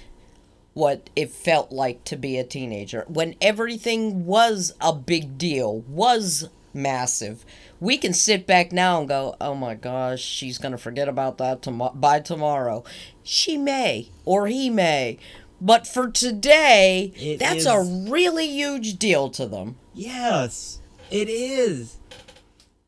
[0.72, 6.48] what it felt like to be a teenager when everything was a big deal, was
[6.72, 7.44] massive.
[7.78, 11.38] We can sit back now and go, "Oh my gosh, she's going to forget about
[11.38, 12.82] that tomo- by tomorrow."
[13.22, 15.18] She may or he may.
[15.60, 19.76] But for today, It that's a really huge deal to them.
[19.94, 21.96] Yes, it is.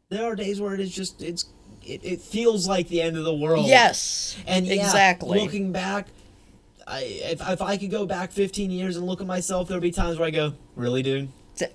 [0.08, 1.46] There are days where it is just it's
[1.84, 3.66] it, it feels like the end of the world.
[3.66, 4.36] Yes.
[4.46, 5.40] And yeah, exactly.
[5.40, 6.08] looking back,
[6.86, 9.90] I if, if I could go back 15 years and look at myself, there'd be
[9.90, 11.28] times where I go, "Really, dude?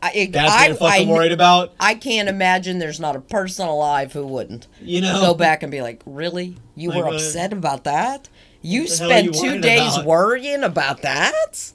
[0.04, 3.22] I, That's I, what you're fucking I- worried about?" I can't imagine there's not a
[3.22, 5.20] person alive who wouldn't You know?
[5.22, 6.56] go back and be like, "Really?
[6.76, 8.30] You Like, were upset about that?
[8.62, 11.72] You spent you two days about?" worrying about that?"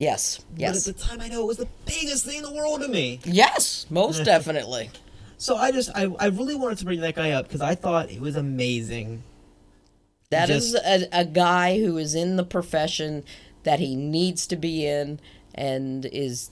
[0.00, 0.40] Yes.
[0.56, 0.86] Yes.
[0.86, 2.88] But at the time, I know it was the biggest thing in the world to
[2.88, 3.20] me.
[3.24, 3.86] yes.
[3.90, 4.90] Most definitely.
[5.38, 8.10] So I just I, I really wanted to bring that guy up because I thought
[8.10, 9.22] it was amazing
[10.30, 13.24] That Just- is a, a guy who is in the profession
[13.62, 15.20] that he needs to be in
[15.54, 16.50] and is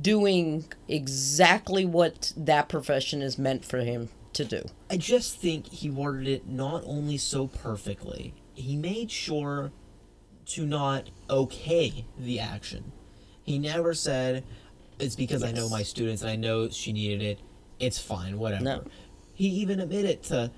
[0.00, 4.62] doing exactly what that profession is meant for him to do.
[4.90, 9.72] I just think he worded it not only so perfectly, he made sure
[10.50, 12.92] to not okay the action.
[13.42, 14.44] He never said,
[14.98, 17.40] it's because I know my students and I know she needed it.
[17.78, 18.62] It's fine, whatever.
[18.64, 18.84] No.
[19.34, 20.50] He even admitted to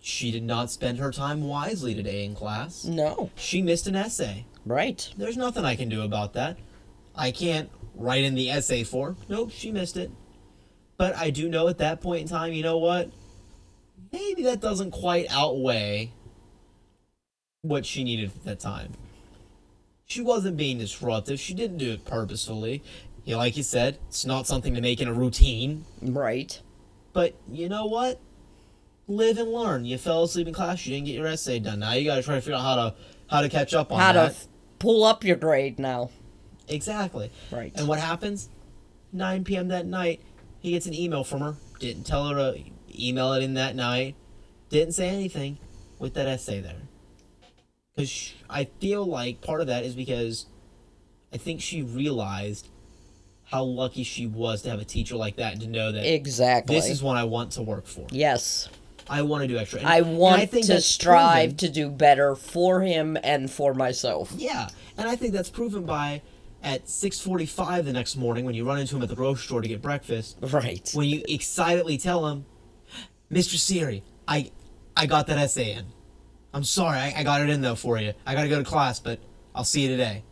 [0.00, 2.84] she did not spend her time wisely today in class.
[2.84, 4.46] No, She missed an essay.
[4.64, 5.12] right.
[5.16, 6.56] There's nothing I can do about that.
[7.14, 9.16] I can't write in the essay for.
[9.28, 10.10] Nope, she missed it.
[10.96, 13.10] But I do know at that point in time, you know what?
[14.12, 16.12] Maybe that doesn't quite outweigh
[17.62, 18.92] what she needed at that time.
[20.06, 21.40] She wasn't being disruptive.
[21.40, 22.82] She didn't do it purposefully.
[23.24, 25.84] Yeah, like you said, it's not something to make in a routine.
[26.00, 26.60] Right.
[27.12, 28.20] But you know what?
[29.08, 29.84] Live and learn.
[29.84, 30.86] You fell asleep in class.
[30.86, 31.80] You didn't get your essay done.
[31.80, 32.94] Now you got to try to figure out how to
[33.28, 34.04] how to catch up on that.
[34.06, 34.46] How to f-
[34.78, 36.10] pull up your grade now.
[36.68, 37.30] Exactly.
[37.50, 37.72] Right.
[37.74, 38.48] And what happens?
[39.12, 39.68] 9 p.m.
[39.68, 40.20] that night,
[40.60, 41.56] he gets an email from her.
[41.80, 42.62] Didn't tell her to
[42.96, 44.14] email it in that night.
[44.68, 45.58] Didn't say anything
[45.98, 46.82] with that essay there.
[47.96, 50.44] Because I feel like part of that is because
[51.32, 52.68] I think she realized
[53.44, 56.76] how lucky she was to have a teacher like that and to know that Exactly.
[56.76, 58.06] this is what I want to work for.
[58.10, 58.68] yes.
[59.08, 59.78] I want to do extra.
[59.78, 64.34] And- I want think to strive proven- to do better for him and for myself.
[64.36, 66.22] Yeah, and I think that's proven by
[66.60, 69.68] at 6:45 the next morning when you run into him at the grocery store to
[69.68, 70.38] get breakfast.
[70.40, 70.90] Right.
[70.92, 72.46] When you excitedly tell him,
[73.32, 73.56] "Mr.
[73.56, 74.50] Syrie, I
[74.96, 75.84] I got that essay in.
[76.56, 78.14] I'm sorry, I, I got it in though for you.
[78.24, 79.18] I got to go to class, but
[79.54, 80.22] I'll see you today."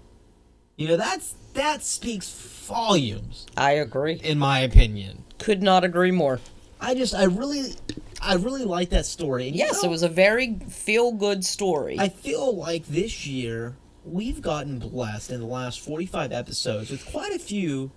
[0.77, 2.29] You know, that's that speaks
[2.67, 4.15] volumes I agree.
[4.25, 5.23] in my opinion.
[5.39, 6.41] Could not agree more.
[6.81, 7.75] I just I really
[8.23, 9.49] I really like that story.
[9.49, 11.97] And you Yes, know, it was a very feel good story.
[11.99, 17.33] I feel like this year we've gotten blessed in the last 45 episodes with quite
[17.33, 17.91] a few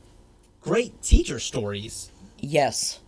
[0.61, 2.11] great teacher stories.
[2.39, 2.99] yes.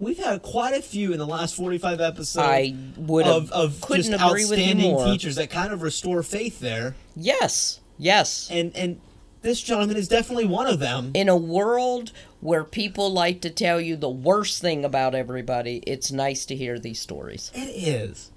[0.00, 3.80] We've had quite a few in the last 45 episodes I would of, have of
[3.80, 5.06] couldn't just agree with you outstanding more.
[5.06, 6.96] teachers that kind of restore faith there.
[7.14, 7.80] Yes.
[7.96, 8.48] Yes.
[8.50, 9.00] And and
[9.42, 11.10] this gentleman is definitely one of them.
[11.14, 16.10] In a world where people like to tell you the worst thing about everybody, it's
[16.10, 17.50] nice to hear these stories.
[17.54, 18.30] It is.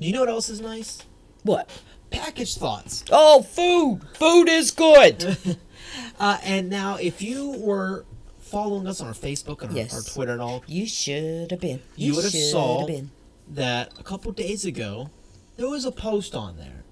[0.00, 1.02] Do you know what else is nice?
[1.42, 1.70] What?
[2.10, 3.04] Package thoughts.
[3.10, 4.00] Oh, food!
[4.14, 5.38] Food is good!
[6.20, 8.04] Uh, and now, if you were
[8.48, 9.94] following us on our Facebook and our, Yes.
[9.94, 11.80] our Twitter and all, you should have been.
[11.96, 13.10] you would have saw been.
[13.50, 15.10] that a couple days ago
[15.56, 16.84] there was a post on there.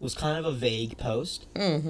[0.00, 1.88] It was kind of a vague post, Mm-hmm.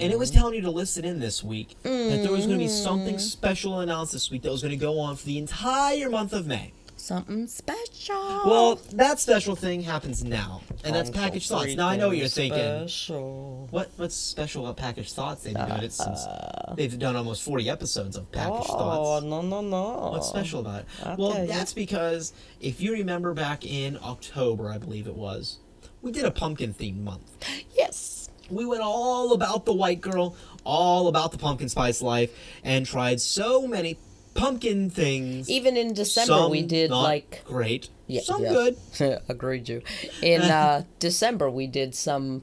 [0.00, 2.64] and it was telling you to listen in this week that there was going to
[2.64, 6.10] be something special announced this week that was going to go on for the entire
[6.10, 6.72] month of May.
[7.06, 8.16] Something special.
[8.46, 11.72] Well, that special thing happens now, and that's Uncle package thoughts.
[11.76, 12.88] Now I know what you're Freaking thinking.
[12.88, 13.68] Special.
[13.70, 15.44] What what's special about package thoughts?
[15.44, 16.26] They've been doing it since
[16.74, 18.72] they've done almost 40 episodes of package Uh.
[18.74, 19.24] Oh, thoughts.
[19.24, 20.10] no, no, no.
[20.10, 20.86] What's special about it?
[21.04, 25.58] I'll well, that's because if you remember back in October, I believe it was,
[26.02, 27.30] we did a pumpkin themed month.
[27.72, 28.30] Yes.
[28.50, 33.20] We went all about the white girl, all about the pumpkin spice life, and tried
[33.20, 33.96] so many
[34.36, 35.48] pumpkin things.
[35.50, 37.42] Even in December, Some we did not like.
[37.44, 38.52] great, Yeah, some yes.
[38.98, 39.20] good.
[39.28, 39.82] Agreed, you.
[40.22, 42.42] In uh, December, we did some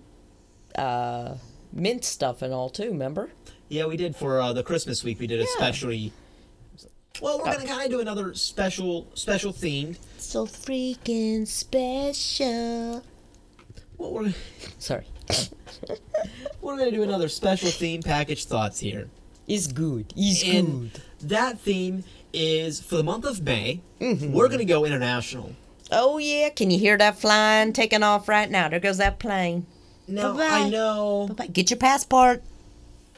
[0.76, 1.36] uh,
[1.72, 2.88] mint stuff and all too.
[2.90, 3.30] Remember?
[3.70, 5.20] Yeah, we did for uh, the Christmas week.
[5.20, 5.50] We did a Yeah.
[5.56, 6.14] specially.
[7.22, 9.98] Well, we're gonna kind of do another special, special themed.
[10.18, 13.04] So freaking special.
[13.98, 14.34] What we're
[14.80, 15.06] Sorry.
[16.62, 19.10] we're gonna do another special theme package thoughts here.
[19.48, 20.14] It's good.
[20.16, 20.90] It's And
[21.30, 23.82] that theme is for the month of May.
[24.00, 24.34] Mm-hmm.
[24.34, 25.56] We're gonna go international.
[25.92, 28.70] Oh yeah, can you hear that flying taking off right now?
[28.70, 29.66] There goes that plane.
[30.08, 31.28] Now I know.
[31.30, 31.48] Bye-bye.
[31.48, 32.44] Get your passport.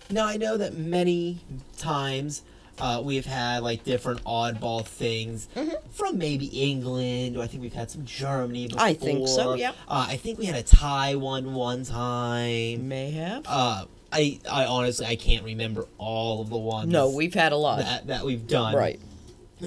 [0.10, 1.40] Now I know that many
[1.78, 2.44] times
[2.78, 5.48] uh, we've had like different oddball things
[5.92, 8.86] from maybe England, or I think we've had some Germany before.
[8.86, 8.88] Mm-hmm.
[8.88, 9.72] I think so, yeah.
[9.88, 12.88] Uh, I think we had a Thai one one time.
[12.88, 13.46] May have.
[13.48, 13.86] Uh,
[14.16, 16.90] I I honestly I can't remember all of the ones.
[16.92, 17.80] no, we've had a lot.
[17.80, 18.74] that that we've done.
[18.76, 19.00] Right.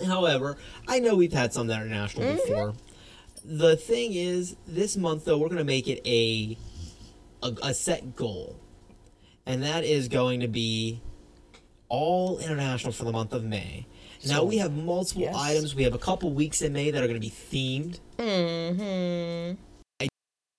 [0.06, 2.36] However, I know we've had some that are national Mm-hmm.
[2.36, 2.74] before.
[3.44, 6.56] The thing is, this month though, we're gonna make it a,
[7.42, 8.56] a a set goal,
[9.46, 11.00] and that is going to be
[11.88, 13.86] all international for the month of May.
[14.26, 15.34] now we have multiple yes.
[15.36, 15.74] items.
[15.74, 18.00] We have a couple weeks in May that are going to be themed.
[18.18, 19.54] Mm-hmm.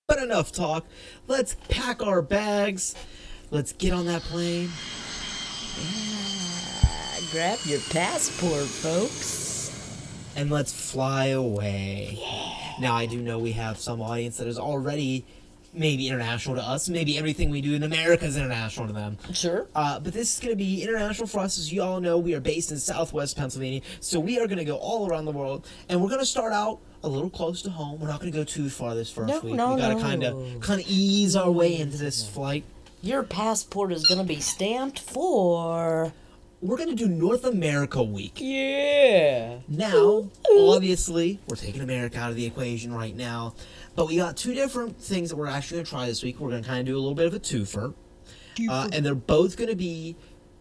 [0.08, 0.86] But enough talk.
[1.28, 2.96] Let's pack our bags.
[3.50, 4.70] Let's get on that plane.
[5.78, 9.38] Yeah, grab your passport, folks.
[10.36, 12.18] and let's fly away.
[12.20, 12.56] Yeah.
[12.80, 15.24] Now I do know we have some audience that is already
[15.74, 16.88] maybe international to us.
[16.88, 19.18] Maybe everything we do in America is international to them.
[19.32, 19.66] Sure.
[19.74, 21.58] Uh, but this is going to be international for us.
[21.58, 24.64] As you all know, we are based in Southwest Pennsylvania, so we are going to
[24.64, 27.70] go all around the world, and we're going to start out a little close to
[27.70, 28.00] home.
[28.00, 29.54] We're not going to go too far this first No, week.
[29.54, 32.64] no, we got to kind of kind of ease our way into this flight.
[33.02, 36.12] Your passport is gonna be stamped for.
[36.62, 38.34] We're going to do North America week.
[38.36, 39.60] Yeah.
[39.66, 40.28] Now,
[40.58, 43.54] obviously, we're taking America out of the equation right now,
[43.96, 46.38] but we got two different things that we're actually going to try this week.
[46.38, 47.94] We're going to kind of do a little bit of a twofer,
[48.68, 50.16] uh, and they're both going to be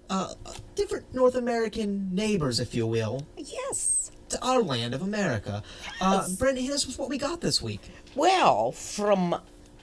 [0.09, 0.35] uh,
[0.75, 4.09] different North American neighbors, if you will, Yes.
[4.29, 5.63] to our land of America.
[5.99, 7.81] Uh, Brenda, hit us with what we got this week.
[8.15, 9.35] Well, from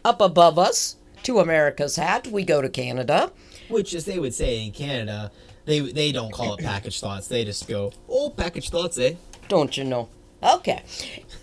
[0.03, 0.97] up above us
[1.27, 3.33] to America's hat, we go to Canada.
[3.69, 5.31] Which, as they would say in Canada,
[5.65, 7.27] they they don't call it package thoughts.
[7.27, 9.15] They just go, "Oh, package thoughts, eh?"
[9.49, 10.09] Don't you know?
[10.43, 10.83] Okay.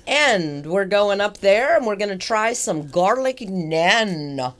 [0.08, 4.54] And we're going up there and we're going to try some garlic naan.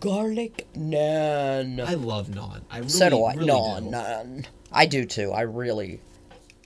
[0.00, 1.80] Garlic naan.
[1.86, 2.62] I love naan.
[2.70, 3.34] I really, so do I.
[3.34, 3.86] really no, do.
[3.86, 4.46] naan.
[4.72, 5.30] I do too.
[5.30, 6.00] I really,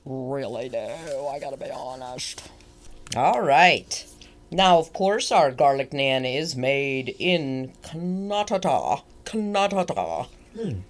[0.05, 0.79] really do.
[0.79, 2.49] I gotta be honest.
[3.17, 4.07] All right.
[4.51, 9.03] Now, of course, our garlic naan is made in Canada.
[9.25, 10.27] Canada.
[10.55, 10.81] Hmm.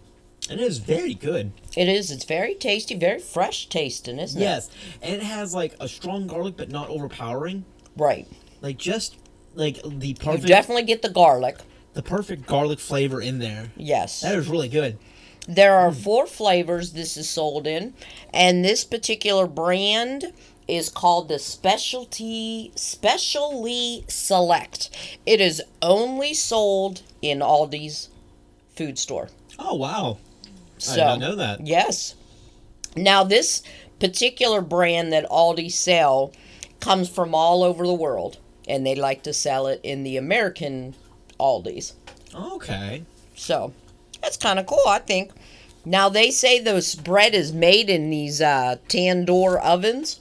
[0.48, 1.52] And it is very good.
[1.76, 2.10] It is.
[2.10, 4.44] It's very tasty, very fresh tasting, isn't it?
[4.44, 4.70] Yes,
[5.02, 7.64] and it has like a strong garlic, but not overpowering.
[7.96, 8.26] Right.
[8.62, 9.16] Like just
[9.54, 10.42] like the perfect.
[10.42, 11.58] You definitely get the garlic.
[11.92, 13.70] the perfect garlic flavor in there.
[13.76, 14.22] Yes.
[14.22, 14.98] That is really good.
[15.46, 15.98] There are hmm.
[15.98, 17.94] four flavors this is sold in,
[18.32, 20.32] and this particular brand
[20.70, 24.90] is called the Specialty Specially Select.
[25.26, 28.08] It is only sold in Aldi's
[28.76, 29.28] food store.
[29.58, 30.18] Oh wow!
[30.78, 31.66] So, I did not know that.
[31.66, 32.14] Yes.
[32.96, 33.62] Now this
[33.98, 36.32] particular brand that Aldi sell
[36.80, 40.94] comes from all over the world, and they like to sell it in the American
[41.38, 41.94] Aldi's.
[42.34, 43.04] Okay.
[43.34, 43.72] So
[44.22, 45.32] that's kind of cool, I think.
[45.84, 50.20] Now they say this bread is made in these uh, tandoor ovens,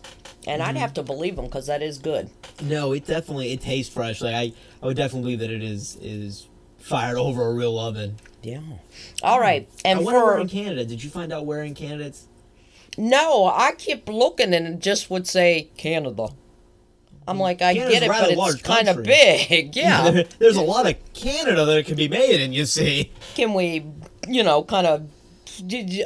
[0.50, 0.78] and I'd mm-hmm.
[0.78, 2.30] have to believe them because that is good.
[2.64, 4.22] No, it definitely it tastes fresh.
[4.22, 6.48] Like I, I would definitely believe that it is is
[6.80, 8.18] fired over a real oven.
[8.42, 8.62] Yeah.
[9.22, 9.80] All right, hmm.
[9.86, 10.86] and I wonder where in Canada.
[10.86, 12.26] Did you find out where in Canada it's?
[12.98, 16.30] no, I kept looking and it just would say Canada.
[17.28, 17.42] I'm hmm.
[17.44, 19.76] like, I Canada's get it, but it's large kind of big.
[19.76, 20.10] Yeah.
[20.10, 22.52] There- there's a lot of Canada that it can be made in.
[22.52, 23.86] You see, Can we,
[24.28, 25.08] you know, kind of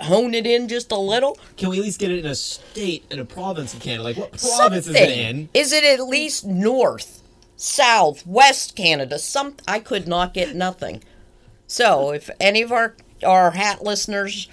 [0.01, 1.37] hone it in just a little?
[1.57, 4.03] can we at least get it in a state in a province of Canada?
[4.03, 5.49] Like what province is it in?
[5.53, 7.21] Is it at least north,
[7.55, 9.19] south, west Canada?
[9.19, 11.03] Some I could not get nothing.
[11.67, 12.95] So if any of our
[13.25, 14.49] our hat listeners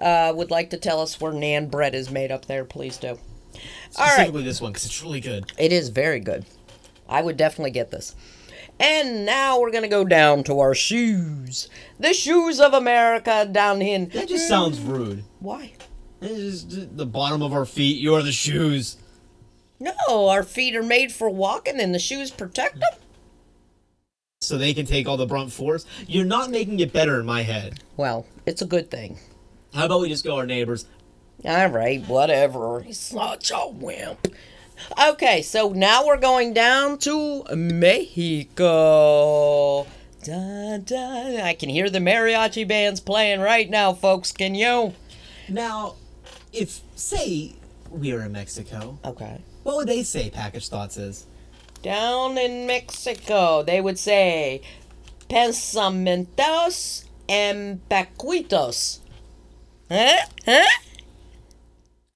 [0.00, 3.08] uh, would like to tell us where naan bread is made up there, please do.
[3.08, 3.14] All
[3.98, 5.52] right, Specifically this one because it's really good.
[5.58, 6.44] it is very good.
[7.08, 8.14] I would definitely get this.
[8.82, 11.68] And now we're gonna go down to our shoes.
[12.00, 14.08] The shoes of America down in.
[14.08, 15.22] That just sounds rude.
[15.38, 15.72] Why?
[16.20, 18.00] It's just the bottom of our feet.
[18.00, 18.96] You're the shoes.
[19.78, 22.98] No, our feet are made for walking, and the shoes protect them.
[24.40, 25.86] so they can take all the brunt force.
[26.08, 27.80] You're not making it better in my head.
[27.96, 29.18] Well, it's a good thing.
[29.72, 30.86] How about we just go our neighbors?
[31.44, 32.82] All right, whatever.
[32.82, 34.26] He's such a wimp.
[35.08, 37.44] Okay, so now we're going down to
[38.62, 39.86] Mexico.
[40.24, 41.42] Da, da.
[41.44, 44.30] I can hear the mariachi bands playing right now, folks.
[44.32, 44.94] Can you?
[45.48, 45.94] Now,
[46.52, 47.54] if say
[47.90, 49.40] we are in Mexico, Okay.
[49.64, 51.26] what would they say package thoughts is?
[51.82, 54.62] Down in Mexico, they would say
[55.28, 58.98] pensamientos empaquitos.
[59.90, 60.18] Huh?
[60.46, 60.64] Huh?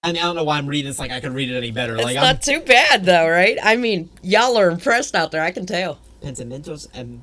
[0.06, 1.72] I mean, I don't know why I'm reading this like I could read it any
[1.72, 1.96] better.
[1.96, 3.58] It's like not too bad, though, right?
[3.60, 5.42] I mean, y'all are impressed out there.
[5.42, 5.98] I can tell.
[6.22, 7.22] Pensamientos em,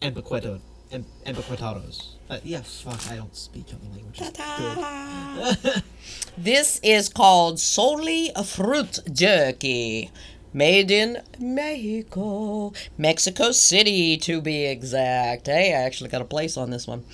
[0.00, 0.60] empaqueto,
[0.92, 2.10] em, empaquetados.
[2.30, 5.82] Uh, yeah, fuck, I don't speak other languages.
[6.38, 10.12] This is called solely fruit jerky.
[10.52, 12.72] Made in Mexico.
[12.96, 15.46] Mexico City, to be exact.
[15.48, 17.04] Hey, I actually got a place on this one.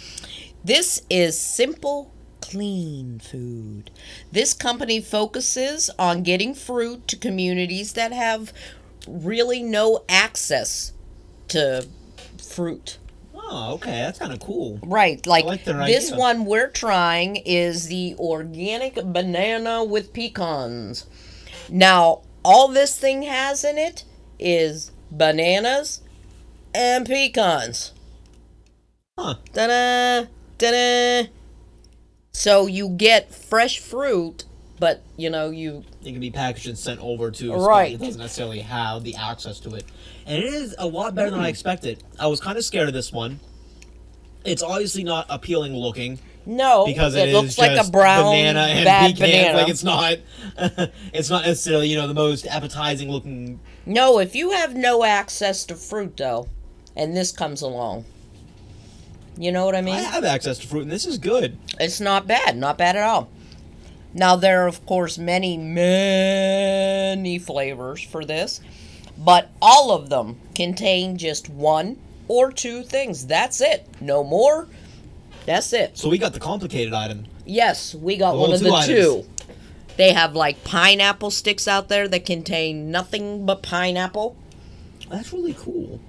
[0.63, 2.13] This is simple,
[2.51, 3.91] clean food.
[4.31, 8.53] This company focuses on getting fruit to communities that have
[9.09, 10.93] really no access
[11.49, 11.87] to
[12.39, 12.99] fruit.
[13.35, 14.79] Oh, okay, that's kind of cool.
[14.83, 16.19] Right, like, like this idea.
[16.19, 21.07] one we're trying is the organic banana with pecans.
[21.71, 24.05] Now, all this thing has in it
[24.39, 26.03] is bananas
[26.75, 27.93] and pecans.
[29.19, 29.37] Huh.
[29.53, 30.27] Ta-da!
[30.59, 31.29] Ta-da!
[32.35, 34.45] So you get fresh fruit
[34.79, 37.91] but you know, you It can be packaged and sent over to a Right.
[37.91, 39.85] spot that doesn't necessarily have the access to it.
[40.27, 41.51] And it is a lot better than I mm.
[41.51, 42.03] expected.
[42.19, 43.41] I was kind of scared of this one.
[44.45, 48.85] It's obviously not appealing looking no, because it it looks like a brown banana and
[48.85, 49.31] bad pecan.
[49.31, 49.59] banana.
[49.59, 50.19] Like it's not,
[51.15, 53.61] it's not necessarily you know the most appetizing looking.
[53.87, 56.49] No, if you have no access to fruit though,
[56.95, 58.05] and this comes along,
[59.37, 59.95] you know what I mean?
[59.97, 61.59] I have access to fruit, and this is good.
[61.81, 63.29] It's not bad, not bad at all.
[64.13, 68.61] Now there are of course many, many flavors for this,
[69.19, 71.97] but all of them contain just one
[72.29, 73.27] or two things.
[73.27, 73.89] That's it.
[74.01, 74.69] No more.
[75.47, 75.99] That's it.
[75.99, 77.27] So we got the complicated item.
[77.45, 78.87] Yes, we got one of the items.
[78.87, 79.27] two.
[79.97, 84.37] They have like pineapple sticks out there that contain nothing but pineapple.
[85.11, 86.01] That's really cool.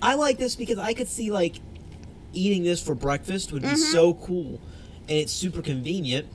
[0.00, 1.56] I like this because I could see like
[2.36, 3.76] eating this for breakfast would be Mm-hmm.
[3.76, 4.60] so cool,
[5.08, 6.26] and it's super convenient.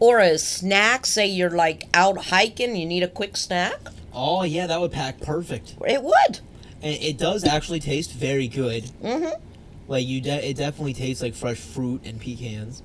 [0.00, 3.76] Or a snack, say you're like out hiking, you need a quick snack.
[4.12, 5.74] Oh yeah, that would pack perfect.
[5.86, 6.40] It would.
[6.82, 8.84] And it does actually taste very good.
[9.02, 9.40] Mm-hmm.
[9.88, 12.82] Like you, de- it definitely tastes like fresh fruit and pecans.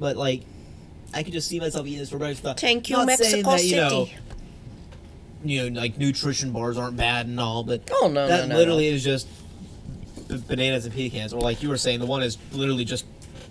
[0.00, 0.42] But like,
[1.14, 2.60] I could just see myself eating this for breakfast.
[2.60, 4.16] Thank you, Not Mexico that, you know, City.
[5.44, 8.56] you know, like nutrition bars aren't bad and all, but Oh, no, that no, no,
[8.60, 9.26] literally is just
[10.28, 13.04] b- bananas and pecans, or like you were saying, the one is literally just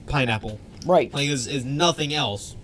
[0.08, 0.60] pineapple.
[0.86, 1.14] Right.
[1.14, 2.56] Like is is nothing else,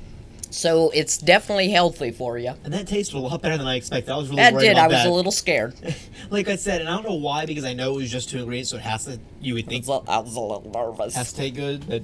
[0.50, 2.54] So it's definitely healthy for you.
[2.64, 4.12] and that tasted a lot better than I expected.
[4.12, 4.72] I was really That worried did.
[4.74, 5.08] about I was that.
[5.08, 5.76] a little scared.
[6.30, 8.38] like I said, and I don't know why because I know it was just two
[8.40, 9.20] ingredients, so it has to.
[9.42, 11.16] You would I think was a- I was a little nervous.
[11.16, 12.04] has to taste good, but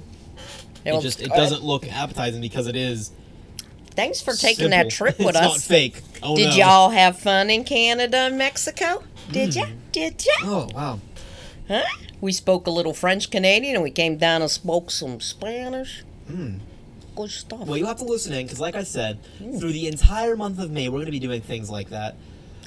[0.84, 3.12] It it, just it doesn't look appetizing because it is.
[3.96, 5.42] Thanks for taking that trip with it's us.
[5.42, 6.00] not fake.
[6.22, 6.56] Oh Did no.
[6.56, 9.02] y'all have fun in Canada and Mexico?
[9.30, 9.66] Did ya?
[9.66, 9.72] Hmm.
[9.92, 10.32] Did ya?
[10.44, 11.00] Oh wow.
[11.70, 11.82] Huh?
[12.20, 16.02] We spoke a little French Canadian and we came down and spoke some Spanish.
[17.16, 17.66] Good stuff.
[17.66, 20.72] Well, you have to listen in because, like I said, through the entire month of
[20.72, 22.16] May, we're going to be doing things like that.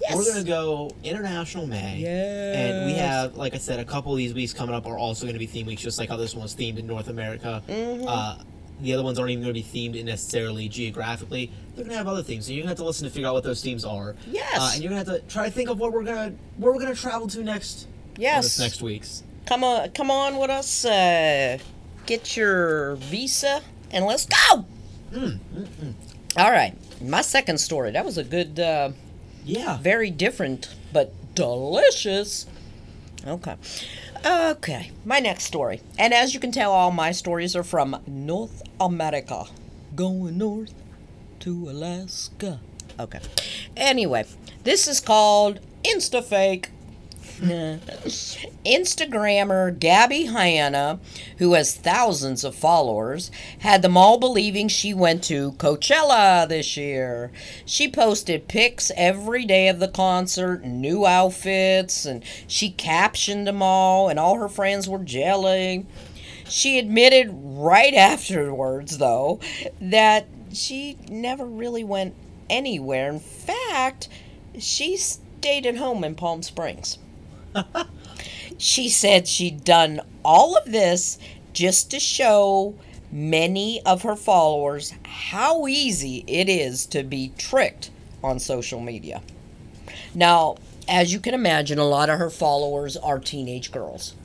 [0.01, 0.15] Yes.
[0.15, 2.05] We're going to go International May.
[2.05, 5.25] And we have, like I said, a couple of these weeks coming up are also
[5.25, 7.61] going to be theme weeks, just like how this one's themed in North America.
[7.67, 8.07] Mm-hmm.
[8.07, 8.37] Uh,
[8.81, 11.51] the other ones aren't even going to be themed necessarily geographically.
[11.75, 13.27] They're going to have other themes, so you're going to have to listen to figure
[13.27, 14.15] out what those themes are.
[14.27, 14.57] Yes.
[14.57, 16.37] Uh, and you're going to have to try to think of what we're going to
[16.57, 17.87] where we're going to travel to next.
[18.17, 18.43] Yes.
[18.43, 19.23] This next week's.
[19.45, 20.85] Come on, come on with us.
[20.85, 21.57] Uh,
[22.05, 23.61] get your visa
[23.91, 24.65] and let's go.
[25.11, 25.39] Mm,
[26.37, 27.91] All right, my second story.
[27.91, 28.91] That was a good, uh,
[29.45, 29.77] Yeah.
[29.79, 32.45] very different but delicious.
[33.25, 33.55] Okay,
[34.25, 34.91] okay.
[35.05, 39.45] My next story, and as you can tell, all my stories are from North America,
[39.95, 40.73] going north
[41.41, 42.59] to Alaska.
[42.99, 43.19] Okay.
[43.77, 44.25] Anyway,
[44.63, 46.67] this is called InstaFake.
[48.65, 50.99] Instagrammer Gabby Hanna,
[51.37, 57.31] who has thousands of followers, had them all believing she went to Coachella this year.
[57.65, 64.09] She posted pics every day of the concert, new outfits, and she captioned them all,
[64.09, 65.85] and all her friends were jelly.
[66.47, 69.39] She admitted right afterwards, though,
[69.81, 72.15] that she never really went
[72.49, 73.09] anywhere.
[73.09, 74.07] In fact,
[74.59, 76.99] she stayed at home in Palm Springs.
[78.57, 81.17] she said she'd done all of this
[81.53, 82.75] just to show
[83.11, 87.91] many of her followers how easy it is to be tricked
[88.23, 89.21] on social media.
[90.15, 90.55] Now,
[90.87, 94.15] as you can imagine, a lot of her followers are teenage girls.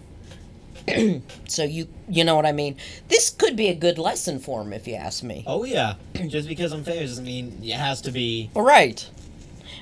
[1.48, 2.76] so you you know what I mean?
[3.08, 5.44] This could be a good lesson for them if you ask me.
[5.46, 5.94] Oh yeah.
[6.28, 8.50] Just because I'm famous doesn't mean it has to be.
[8.54, 9.08] Right.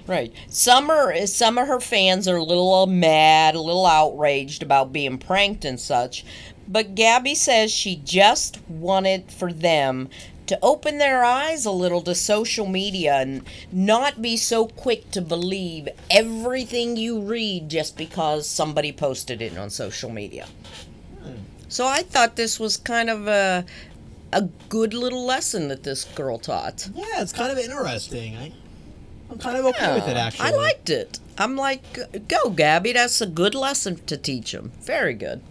[0.07, 0.33] Right.
[0.49, 4.93] Some are some of her fans are a little uh, mad, a little outraged about
[4.93, 6.25] being pranked and such.
[6.69, 10.09] But Gabby says she just wanted for them
[10.47, 15.21] to open their eyes a little to social media and not be so quick to
[15.21, 20.47] believe everything you read just because somebody posted it on social media.
[21.69, 23.65] So I thought this was kind of a
[24.33, 26.89] a good little lesson that this girl taught.
[26.95, 28.37] Yeah, it's kind of interesting.
[28.37, 28.53] I,
[29.31, 30.49] I'm kind of okay with it actually.
[30.49, 31.19] I liked it.
[31.39, 32.93] I'm like, go, Gabby.
[32.93, 34.73] That's a good lesson to teach them.
[34.81, 35.43] Very good.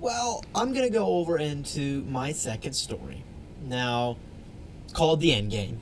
[0.00, 3.22] Well, I'm gonna go over into my second story.
[3.62, 4.16] Now,
[4.84, 5.80] it's called The End Game.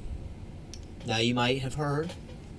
[1.07, 2.13] Now you might have heard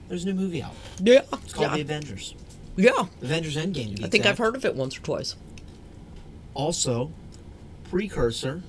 [0.09, 0.73] there's a new movie out.
[0.99, 1.21] Yeah.
[1.43, 2.35] It's called The Avengers.
[2.75, 3.05] yeah.
[3.21, 3.95] Avengers Endgame.
[3.95, 5.35] To be I think I've heard of it once or twice.
[6.53, 7.11] Also,
[7.89, 8.61] precursor.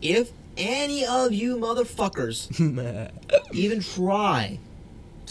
[0.00, 2.50] If any of you motherfuckers
[3.52, 4.58] even try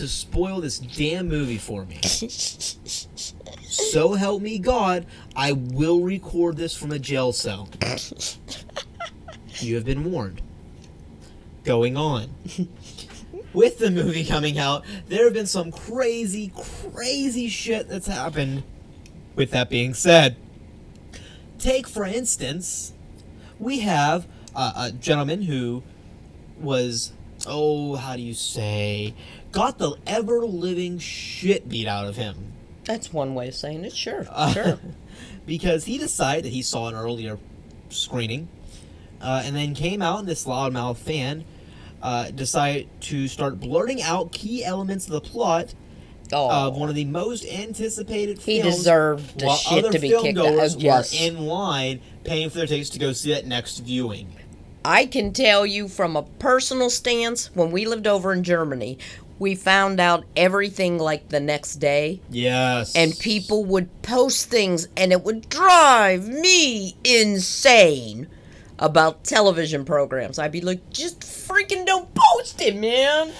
[0.01, 2.01] to spoil this damn movie for me,
[3.67, 7.69] so help me God, I will record this from a jail cell.
[9.59, 10.41] You have been warned.
[11.63, 12.33] Going on.
[13.53, 16.51] with the movie coming out, there have been some crazy,
[16.91, 18.63] crazy shit that's happened.
[19.35, 20.35] With that being said,
[21.59, 22.93] take for instance,
[23.59, 25.83] we have a, a gentleman who
[26.59, 27.13] was,
[27.45, 29.13] oh, how do you say,
[29.51, 32.53] got the ever living shit beat out of him.
[32.85, 33.93] That's one way of saying it.
[33.95, 34.79] Sure, Uh, sure.
[35.45, 37.37] because he decided that he saw an earlier
[37.89, 38.47] screening
[39.21, 41.43] uh, and then came out and this loudmouth fan
[42.01, 45.73] uh, decided to start blurting out key elements of the plot
[46.33, 49.99] Oh, of one of the most anticipated films, He deserved the while shit other to
[49.99, 50.45] be kicked out.
[50.45, 51.11] filmgoers Yes.
[51.13, 54.33] were in line paying for their tickets to go see that next viewing.
[54.85, 58.97] I can tell you from a personal stance, when we lived over in Germany,
[59.41, 62.95] we found out everything like the next day, Yes.
[62.95, 68.27] and people would post things, and it would drive me insane
[68.77, 70.37] about television programs.
[70.37, 73.31] I'd be like, just freaking don't post it, man.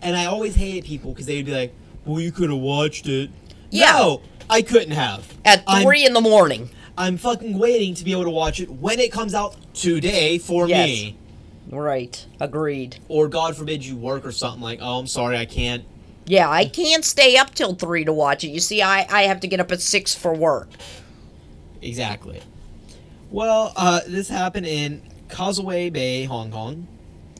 [0.00, 1.74] And I always hated people because they'd be like,
[2.06, 3.28] well, you could have watched it.
[3.70, 3.90] Yeah.
[3.90, 5.26] No, I couldn't have.
[5.44, 6.70] At I'm- 3 in the morning.
[6.96, 10.68] I'm fucking waiting to be able to watch it when it comes out today for
[10.68, 10.86] Yes.
[10.88, 11.16] me.
[11.70, 12.96] Right, agreed.
[13.08, 15.84] Or God forbid you work or something like, oh, I'm sorry, I can't.
[16.24, 18.48] Yeah, I can't stay up till 3 to watch it.
[18.48, 20.68] You see, I, I have to get up at 6 for work.
[21.82, 22.40] Exactly.
[23.30, 26.86] Well, uh, this happened in Causeway Bay, Hong Kong.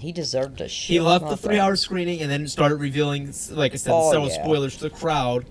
[0.01, 0.95] He deserved a shit.
[0.95, 4.43] He left the three-hour screening and then started revealing, like I said, Oh, several yeah.
[4.45, 5.45] spoilers to the crowd.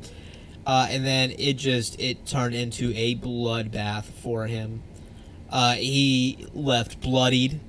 [0.65, 4.83] Uh, and then it just it turned into a bloodbath for him.
[5.49, 7.59] Uh, he left bloodied.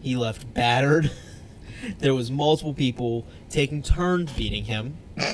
[0.00, 1.10] He left battered.
[1.98, 4.96] there was multiple people taking turns beating him.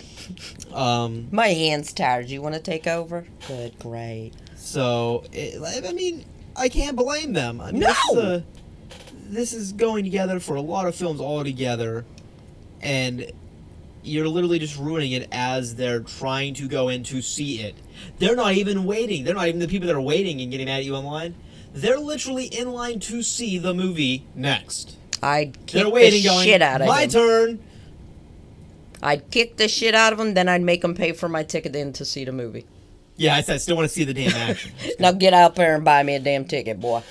[0.72, 2.28] Um, My hand's tired.
[2.28, 3.24] You want to take over?
[3.46, 4.32] Good, great.
[4.56, 6.24] So, it, I mean,
[6.56, 7.60] I can't blame them.
[7.60, 7.86] I mean, No!
[8.12, 8.42] This is,
[9.28, 12.04] this is going together for a lot of films all together,
[12.80, 13.30] and
[14.02, 17.74] you're literally just ruining it as they're trying to go in to see it.
[18.18, 19.24] They're not even waiting.
[19.24, 21.34] They're not even the people that are waiting and getting mad at you online.
[21.76, 24.96] They're literally in line to see the movie next.
[25.22, 27.10] I'd They're kick waiting, the going, shit out of my him.
[27.10, 27.64] turn.
[29.02, 31.76] I'd kick the shit out of him, then I'd make him pay for my ticket
[31.76, 32.64] in to see the movie.
[33.16, 34.72] Yeah, I said I still want to see the damn action.
[34.98, 37.02] Now get out there and buy me a damn ticket, boy.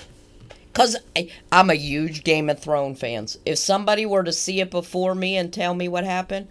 [0.72, 3.38] Cause I, I'm a huge Game of Thrones fans.
[3.46, 6.48] If somebody were to see it before me and tell me what happened,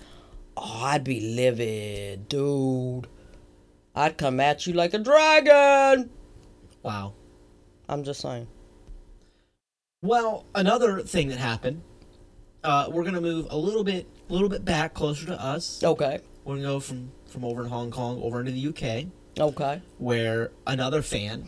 [0.55, 3.07] oh, I'd be livid, dude.
[3.93, 6.09] I'd come at you like a dragon.
[6.81, 7.13] wow.
[7.87, 8.47] I'm just saying.
[10.01, 11.81] Well, another thing that happened,
[12.63, 15.83] uh, we're gonna move a little bit, a little bit back closer to us.
[15.83, 16.19] Okay.
[16.43, 19.07] We're gonna go from from over in Hong Kong over into the UK,
[19.39, 19.81] Okay.
[19.97, 21.47] where another fan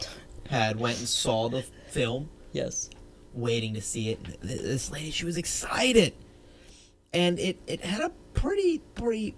[0.49, 2.89] had went and saw the film, Yes.
[3.33, 4.41] waiting to see it.
[4.41, 6.13] This lady, she was excited,
[7.13, 9.35] and it it had a pretty pretty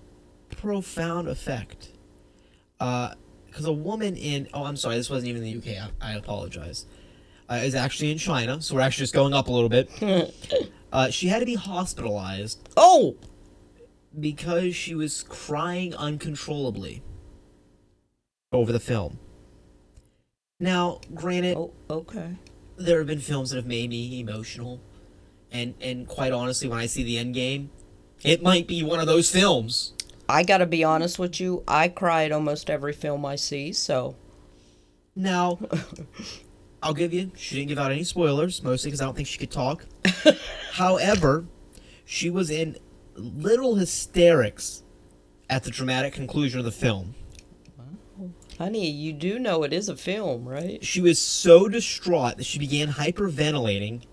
[0.49, 1.89] profound effect.
[2.79, 3.13] Uh,
[3.59, 5.91] because a woman in oh, I'm sorry, this wasn't even in the UK.
[6.01, 6.85] I, I apologize.
[7.49, 9.89] Uh, is actually in China, so we're actually just going up a little bit.
[10.93, 13.17] uh, she had to be hospitalized Oh,
[14.17, 17.01] because she was crying uncontrollably
[18.53, 19.19] over the film.
[20.61, 22.35] Now, granted, oh, okay.
[22.77, 24.79] there have been films that have made me emotional,
[25.51, 27.71] and and quite honestly, when I see the end game,
[28.23, 29.93] it might be one of those films.
[30.29, 31.63] I gotta be honest with you.
[31.67, 34.15] I cry at almost every film I see, so
[35.15, 35.57] Now,
[36.83, 37.31] I'll give you.
[37.35, 39.85] She didn't give out any spoilers, mostly because I don't think she could talk.
[40.73, 41.45] However,
[42.05, 42.77] she was in
[43.15, 44.83] little hysterics
[45.49, 47.15] at the dramatic conclusion of the film.
[48.59, 50.85] honey, you do know it is a film, right?
[50.85, 54.03] She was so distraught that she began hyperventilating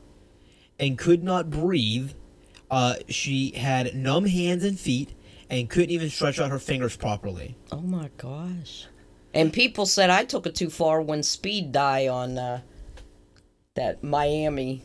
[0.80, 2.12] and could not breathe.
[2.70, 5.14] Uh, she had numb hands and feet
[5.50, 7.56] and couldn't even stretch out her fingers properly.
[7.72, 8.86] Oh my gosh.
[9.34, 12.60] And people said I took it too far when Speed died on uh,
[13.74, 14.82] that Miami.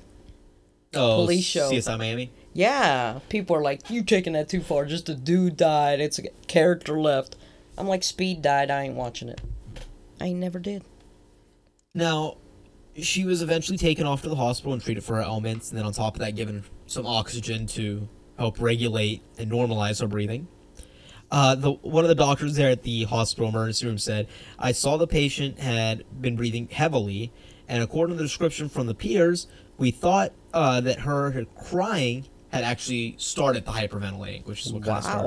[0.93, 1.71] Oh, Police show.
[1.71, 2.31] CSI Miami.
[2.53, 4.85] Yeah, people are like, "You taking that too far?
[4.85, 6.01] Just a dude died.
[6.01, 7.37] It's a character left."
[7.77, 8.69] I'm like, "Speed died.
[8.69, 9.39] I ain't watching it.
[10.19, 10.83] I ain't never did."
[11.95, 12.37] Now,
[12.97, 15.85] she was eventually taken off to the hospital and treated for her ailments, and then
[15.85, 18.09] on top of that, given some oxygen to
[18.41, 20.47] help regulate and normalize her breathing.
[21.29, 24.27] Uh, the one of the doctors there at the hospital emergency room said,
[24.59, 27.31] "I saw the patient had been breathing heavily,
[27.69, 32.25] and according to the description from the peers, we thought uh, that her, her crying
[32.51, 35.25] had actually started the hyperventilating, which is what kind of started.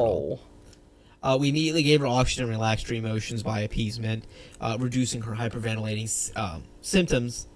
[1.22, 4.26] Uh, we immediately gave her oxygen and relaxed her emotions by appeasement,
[4.60, 7.48] uh, reducing her hyperventilating um, symptoms.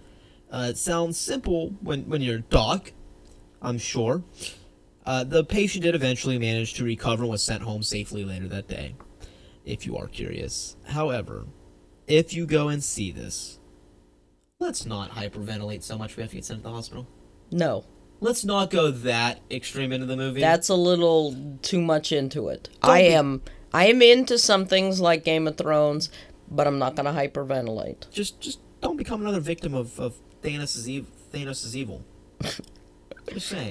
[0.51, 2.93] Uh, it sounds simple when, when you're a doc,
[3.61, 4.23] I'm sure.
[5.09, 8.69] Uh, the patient did eventually manage to recover and was sent home safely later that
[8.69, 8.95] day,
[9.65, 10.77] if you are curious.
[10.85, 11.47] However,
[12.07, 13.59] if you go and see this,
[14.59, 17.07] let's not hyperventilate so much we have to get sent to the hospital.
[17.51, 17.87] No,
[18.21, 20.41] Let's not go that extreme into the movie.
[20.41, 22.69] that's a little too much into it.
[22.83, 23.43] Don't I be- am
[23.73, 26.11] I am into some things like Game of Thrones,
[26.51, 28.11] but I'm not gonna hyperventilate.
[28.11, 31.11] just just don't become another victim of, of Thanos' evil.
[31.33, 32.05] Thanos' evil.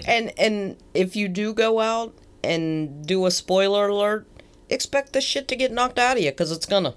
[0.08, 4.28] And and if you do go out and do a spoiler alert,
[4.70, 6.94] expect the shit to get knocked out of you because it's gonna.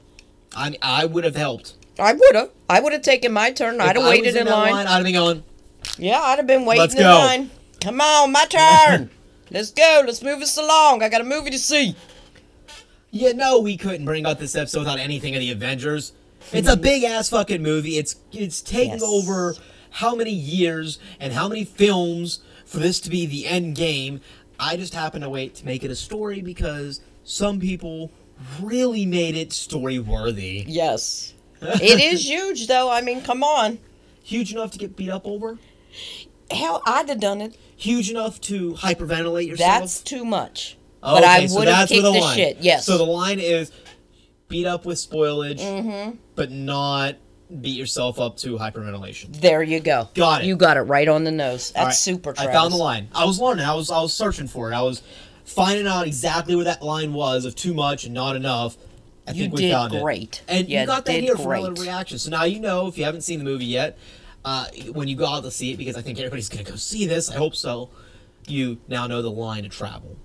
[0.55, 1.75] I I would have helped.
[1.99, 2.51] I would have.
[2.69, 3.81] I would have taken my turn.
[3.81, 4.87] I'd If have I was waited in that line.
[4.87, 5.43] I'd have been going.
[5.99, 7.09] Yeah, I'd have been waiting Let's in go.
[7.11, 7.51] line.
[7.81, 9.11] Come on, my turn.
[9.51, 10.03] Let's go.
[10.07, 11.03] Let's move this along.
[11.03, 11.97] I got a movie to see.
[13.11, 16.13] Yeah, no, we couldn't bring up this episode without anything of the Avengers.
[16.53, 17.97] It's a big ass fucking movie.
[17.99, 19.03] It's it's taking Yes.
[19.05, 19.55] over
[19.91, 22.41] how many years and how many films
[22.71, 24.21] for this to be the end game.
[24.59, 28.13] I just happen to wait to make it a story because some people
[28.63, 30.65] really made it story worthy.
[30.67, 31.35] Yes.
[31.63, 32.91] it is huge, though.
[32.91, 33.79] I mean, come on.
[34.23, 35.59] Huge enough to get beat up over.
[36.51, 37.57] Hell, I'd have done it.
[37.77, 39.81] Huge enough to hyperventilate yourself.
[39.81, 40.77] That's too much.
[41.03, 42.37] Oh, but I okay, so would have kicked the, line.
[42.37, 42.59] shit.
[42.61, 42.85] Yes.
[42.87, 43.73] So the line is
[44.49, 46.17] beat up with spoilage, Mm-hmm.
[46.35, 47.17] but not
[47.61, 49.41] beat yourself up to hyperventilation.
[49.41, 50.09] there you go.
[50.15, 50.47] Got it.
[50.47, 51.71] You got it right on the nose.
[51.73, 52.35] That's All right, super.
[52.39, 53.09] I found the line.
[53.15, 53.65] I was learning.
[53.65, 54.75] I was I was searching for it.
[54.75, 55.03] I was
[55.45, 58.77] finding out exactly where that line was of too much and not enough.
[59.27, 60.03] I You think we found it.
[60.03, 60.43] great.
[60.49, 61.65] And You you got that here from great.
[61.65, 62.19] our reaction.
[62.19, 63.99] So now you know if you haven't seen the movie yet,
[64.45, 67.07] uh, when you go out to see it, because I think everybody's gonna go see
[67.07, 67.31] this.
[67.31, 67.91] I hope so.
[68.47, 70.17] You now know the line to travel.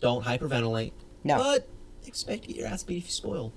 [0.00, 0.92] Don't hyperventilate.
[1.24, 1.36] No.
[1.38, 1.68] But
[2.06, 3.52] expect to get your ass beat if you spoil.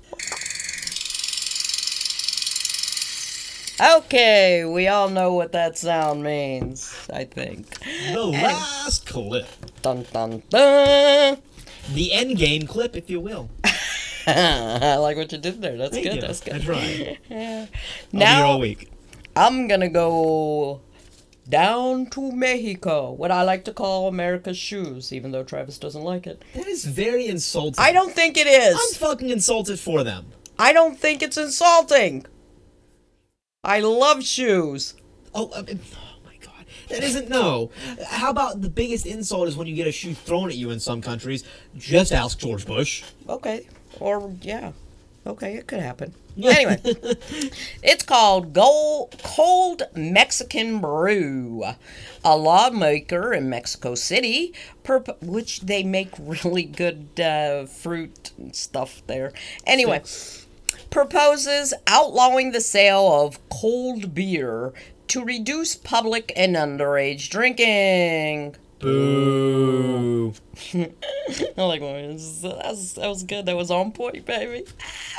[3.84, 7.08] Okay, we all know what that sound means.
[7.12, 7.68] I think.
[8.14, 9.48] The last clip.
[9.82, 11.38] Dun dun dun.
[11.94, 13.50] The end game clip, if you will.
[14.28, 15.76] I like what you did there.
[15.76, 16.16] That's Thank good.
[16.16, 16.22] you.
[16.22, 16.54] That's good.
[16.54, 17.18] I tried.
[17.28, 17.68] Here
[18.14, 18.90] Now all week.
[19.36, 20.82] I'm gonna go
[21.50, 26.26] down to Mexico, what I like to call America's shoes, even though Travis doesn't like
[26.26, 26.42] it.
[26.54, 27.84] That is very insulting.
[27.84, 28.76] I don't think it is.
[28.76, 30.28] I'm fucking insulted for them.
[30.58, 32.26] I don't think it's insulting.
[33.64, 34.94] I love shoes.
[35.34, 36.66] Oh, mean, oh my god.
[36.90, 37.72] That isn't no.
[38.08, 40.80] How about the biggest insult is when you get a shoe thrown at you in
[40.80, 41.44] some countries?
[41.78, 43.04] Just ask George Bush.
[43.28, 43.68] Okay.
[44.00, 44.74] Or yeah.
[45.26, 46.14] Okay, it could happen.
[46.42, 46.78] Anyway,
[47.84, 51.64] it's called Gold, Cold Mexican Brew.
[52.26, 54.54] A lawmaker in Mexico City,
[54.84, 59.32] perp- which they make really good uh, fruit and stuff there.
[59.66, 60.02] Anyway,
[60.94, 64.72] proposes outlawing the sale of cold beer
[65.08, 68.56] to reduce public and underage drinking.
[68.78, 70.34] Boo.
[70.76, 70.92] I
[71.58, 72.10] like that
[72.64, 73.48] was, that was good.
[73.48, 74.66] That was on point, baby.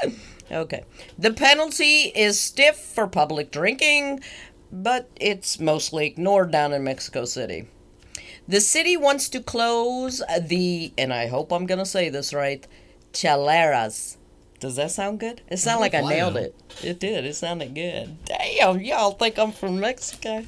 [0.53, 0.85] okay.
[1.19, 4.21] The penalty is stiff for public drinking,
[4.71, 7.67] but it's mostly ignored down in Mexico City.
[8.47, 12.65] The city wants to close the, and I hope I'm gonna say this right,
[13.13, 14.19] chaleras.
[14.65, 15.43] Does that sound good?
[15.47, 16.55] It sounded like I nailed it.
[16.83, 17.27] It did.
[17.27, 18.17] It sounded good.
[18.25, 20.43] Damn, y'all think I'm from Mexico?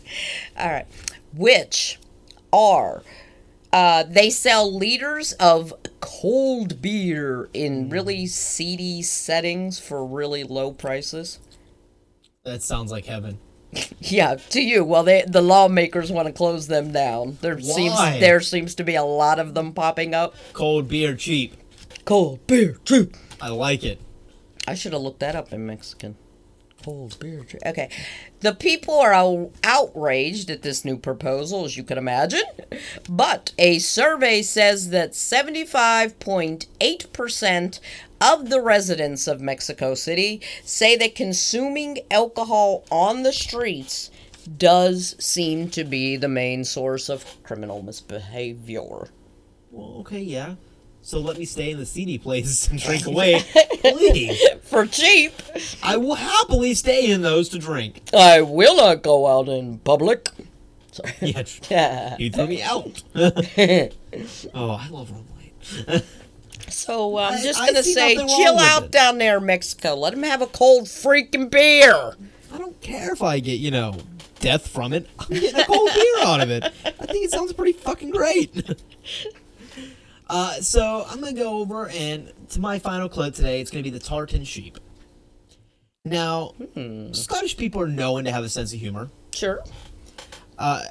[0.58, 0.86] All right.
[1.34, 1.98] Which
[2.50, 3.02] are
[3.74, 11.38] uh, they sell liters of cold beer in really seedy settings for really low prices.
[12.42, 13.38] That sounds like heaven.
[14.00, 14.82] Yeah, to you.
[14.82, 17.36] Well, they the lawmakers want to close them down.
[17.42, 20.34] There seems there seems to be a lot of them popping up.
[20.54, 21.54] Cold beer cheap.
[22.06, 23.14] Cold beer, cheap.
[23.42, 24.00] I like it.
[24.66, 26.16] I should have looked that up in Mexican.
[26.82, 27.46] Cold beer.
[27.64, 27.88] Okay.
[28.40, 32.42] The people are outraged at this new proposal, as you can imagine.
[33.08, 37.80] But a survey says that 75.8%
[38.20, 44.10] of the residents of Mexico City say that consuming alcohol on the streets
[44.58, 49.08] does seem to be the main source of criminal misbehavior.
[49.70, 50.56] Well, okay, yeah.
[51.06, 53.40] So let me stay in the seedy places and drink away,
[53.80, 54.42] please.
[54.62, 55.34] For cheap,
[55.80, 58.02] I will happily stay in those to drink.
[58.12, 60.30] I will not go out in public.
[60.90, 61.12] Sorry.
[61.70, 63.04] Yeah, you threw me out.
[63.14, 65.26] oh, I love rum
[65.86, 66.04] light.
[66.70, 68.90] So uh, I'm just I gonna say, chill out it.
[68.90, 69.94] down there, in Mexico.
[69.94, 72.14] Let him have a cold freaking beer.
[72.52, 73.94] I don't care if I get, you know,
[74.40, 75.08] death from it.
[75.20, 76.64] I'm getting a cold beer out of it.
[76.64, 78.76] I think it sounds pretty fucking great.
[80.28, 83.60] Uh, so I'm gonna go over and to my final clip today.
[83.60, 84.78] It's gonna be the tartan sheep.
[86.04, 86.52] Now,
[87.12, 89.08] Scottish people are known to have a sense of humor.
[89.32, 89.62] Sure.
[90.58, 90.82] Uh,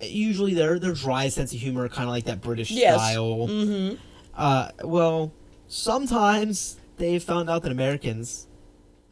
[0.00, 2.94] usually their their dry sense of humor, kind of like that British Yes.
[2.96, 3.48] style.
[3.48, 3.96] Mm-hmm.
[4.34, 5.32] Uh, well,
[5.68, 8.46] sometimes they've found out that Americans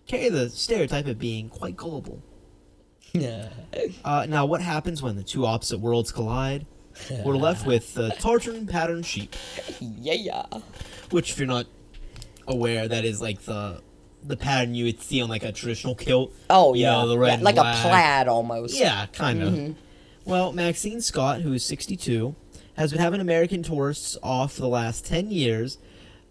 [0.06, 2.22] carry the stereotype of being quite gullible.
[3.12, 3.48] Yeah.
[4.04, 6.66] Uh, now, what happens when the two opposite worlds collide?
[7.24, 9.34] We're left with the tartan pattern sheep,
[9.80, 10.44] Yeah.
[11.10, 11.66] which, if you're not
[12.46, 13.80] aware, that is like the
[14.26, 16.32] the pattern you would see on like a traditional kilt.
[16.48, 16.92] Oh yeah.
[16.92, 17.84] know, the red Yeah, like black.
[17.84, 18.78] a plaid almost.
[18.78, 19.52] Yeah, kind of.
[19.52, 19.74] Mhm.
[20.24, 22.34] Well, Maxine Scott, who is 62,
[22.78, 25.76] has been having American tourists off for the last 10 years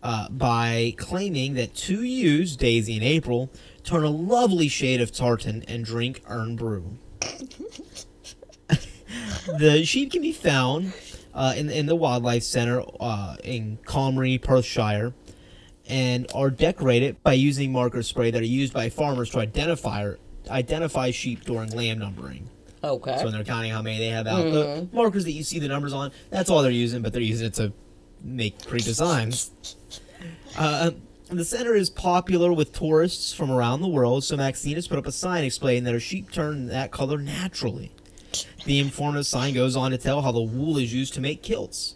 [0.02, 3.52] uh, by claiming that two ewes, Daisy and April,
[3.84, 6.98] turn a lovely shade of tartan and drink Irn-Bru.
[9.58, 10.94] the sheep can be found
[11.34, 15.14] uh, in, in the Wildlife Center uh, in Comrie, Perthshire,
[15.88, 20.14] and are decorated by using marker spray that are used by farmers to identify
[20.50, 22.50] identify sheep during lamb numbering.
[22.84, 23.18] Okay.
[23.18, 25.70] So when they're counting how many they have out, the markers that you see the
[25.70, 27.72] numbers on, that's all they're using, but they're using it to
[28.22, 29.52] make pretty designs.
[30.58, 30.92] Uh,
[31.30, 35.08] the center is popular with tourists from around the world, so Maxine has put up
[35.08, 37.92] a sign explaining that her sheep turn that color naturally.
[38.66, 41.96] The informative sign goes on to tell how the wool is used to make kilts.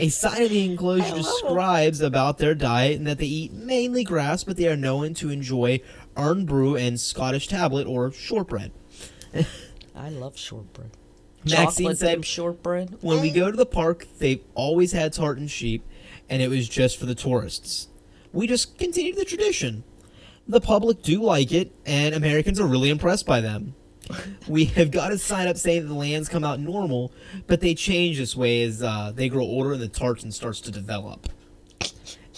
[0.00, 4.44] A sign in the enclosure describes about their diet and that they eat mainly grass,
[4.44, 5.80] but they are known to enjoy
[6.16, 8.70] Irn-Bru and Scottish tablet or shortbread.
[9.96, 10.90] I love shortbread.
[11.44, 12.98] Maxine Chocolate said- shortbread.
[13.00, 15.84] When we go to the park, they've always had tartan sheep,
[16.30, 17.88] and it was just for the tourists.
[18.32, 19.82] We just continued the tradition.
[20.46, 23.74] The public do like it, and Americans are really impressed by them.
[24.48, 27.12] We have got a sign up saying that the lands come out normal,
[27.46, 30.70] but they change this way as uh, they grow older and the tartan starts to
[30.70, 31.28] develop.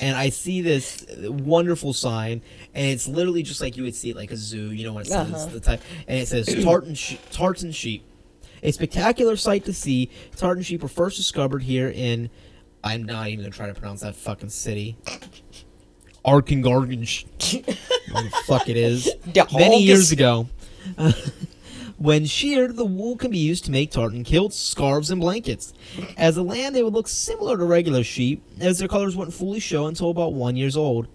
[0.00, 2.42] And I see this wonderful sign,
[2.74, 5.02] and it's literally just like you would see at like a zoo, you know, when
[5.02, 5.46] it says Uh-huh.
[5.46, 8.02] the type, and it says tartan she- tartan sheep.
[8.62, 10.10] A spectacular sight to see.
[10.36, 12.28] Tartan sheep were first discovered here in.
[12.82, 14.96] I'm not even gonna try to pronounce that fucking city.
[16.24, 17.24] Arkangargan.
[18.12, 19.10] what the fuck it is.
[19.52, 20.48] Many years ago.
[22.00, 25.74] when sheared, the wool can be used to make tartan kilts, scarves, and blankets.
[26.16, 29.60] As a lamb, they would look similar to regular sheep, as their colors wouldn't fully
[29.60, 31.08] show until about one years old.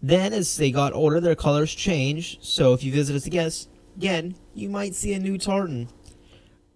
[0.00, 2.44] Then, as they got older, their colors changed.
[2.44, 5.88] So, if you visit us again, you might see a new tartan.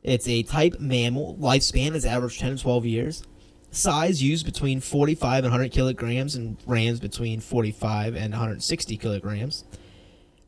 [0.02, 1.36] It's a type mammal.
[1.36, 3.22] Lifespan is average 10 to 12 years.
[3.70, 9.64] Size used between 45 and 100 kilograms, and rams between 45 and 160 kilograms.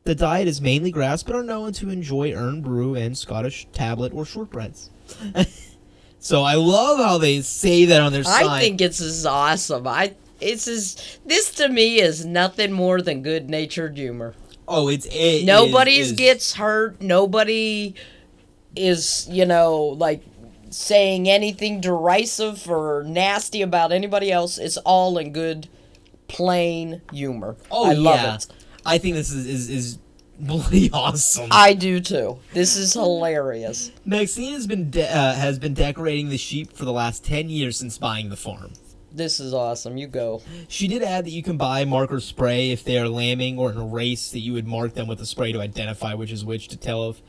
[0.03, 4.23] The diet is mainly grass, but are known to enjoy Irn-Bru and Scottish tablet or
[4.23, 4.89] shortbreads.
[6.19, 8.47] so I love how they say that on their sign.
[8.47, 9.87] I think it's is awesome.
[9.87, 14.33] I it's is this to me is nothing more than good natured humor.
[14.67, 16.99] oh, it's it Nobody is- gets hurt.
[17.01, 17.93] Nobody
[18.75, 20.23] is, you know, like
[20.71, 24.57] saying anything derisive or nasty about anybody else.
[24.57, 25.67] It's all in good,
[26.27, 27.55] plain humor.
[27.69, 28.47] Oh I love yeah, it.
[28.85, 29.99] I think this is is, is
[30.39, 31.49] bloody awesome.
[31.51, 32.39] I do too.
[32.53, 33.91] This is hilarious.
[34.05, 37.77] Maxine has been de- uh, has been decorating the sheep for the last ten years
[37.77, 38.73] since buying the farm.
[39.13, 39.97] This is awesome.
[39.97, 40.41] You go.
[40.69, 43.77] She did add that you can buy marker spray if they are lambing or in
[43.77, 46.69] a race that you would mark them with a spray to identify which is which
[46.69, 47.21] to tell if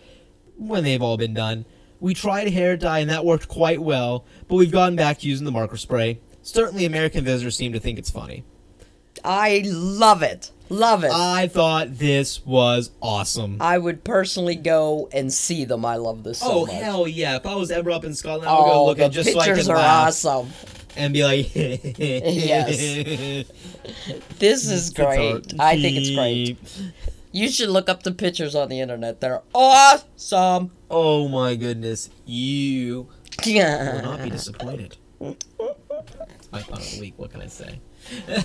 [0.57, 1.65] when they've all been done.
[1.99, 5.45] We tried hair dye and that worked quite well, but we've gone back to using
[5.45, 6.21] the marker spray.
[6.43, 8.45] Certainly American visitors seem to think it's funny.
[9.25, 10.52] I love it.
[10.69, 11.11] Love it.
[11.13, 13.59] I thought this was awesome.
[13.61, 15.85] I would personally go and see them.
[15.85, 16.75] I love this so oh much.
[16.75, 17.37] hell yeah!
[17.37, 19.33] If I was ever up in Scotland, I would go Oh, look the at just
[19.33, 20.49] so I pictures could are laugh awesome.
[20.97, 23.45] and be like, Yes.
[24.39, 25.55] This is great.
[25.59, 26.57] I think it's great.
[27.33, 29.21] You should look up the pictures on the internet.
[29.21, 30.71] They're awesome.
[30.91, 33.09] Oh my goodness, you
[33.45, 34.97] will not be disappointed.
[35.21, 37.15] My fun of the week.
[37.17, 37.81] What can I say?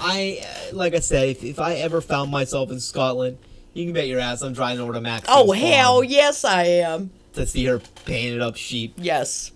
[0.00, 3.38] I uh, like I said, if, if I ever found myself in Scotland,
[3.72, 5.26] you can bet your ass I'm driving over to Max.
[5.28, 7.10] Oh hell yes, I am.
[7.34, 9.50] To see her painted up sheep Yes.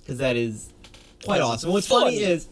[0.00, 0.72] because that is
[1.24, 1.72] quite That's awesome.
[1.72, 2.02] What's fun.
[2.04, 2.48] funny is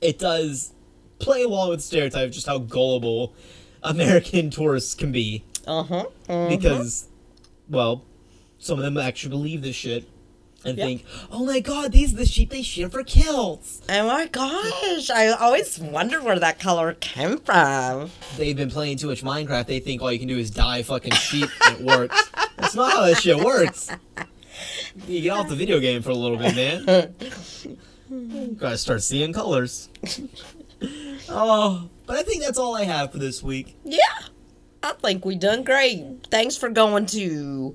[0.00, 0.72] it does
[1.20, 3.32] play along with stereotypes just how gullible
[3.82, 6.04] American tourists can be Uh huh.
[6.48, 7.06] because,
[7.68, 8.02] well,
[8.58, 10.08] some of them actually believe this shit
[10.66, 10.84] and Yeah.
[10.84, 15.08] think, "Oh my God, these are the sheep they shear for kilts." Oh my gosh!
[15.10, 18.10] I always wonder where that color came from.
[18.36, 19.66] They've been playing too much Minecraft.
[19.66, 22.30] They think all you can do is dye fucking sheep and it works.
[22.58, 23.90] That's not how that shit works.
[25.06, 27.14] You get off the video game for a little bit, man.
[28.56, 29.88] Gotta start seeing colors.
[31.28, 33.76] Oh, but I think that's all I have for this week.
[33.84, 33.98] Yeah,
[34.82, 36.04] I think we done great.
[36.30, 37.74] Thanks for going to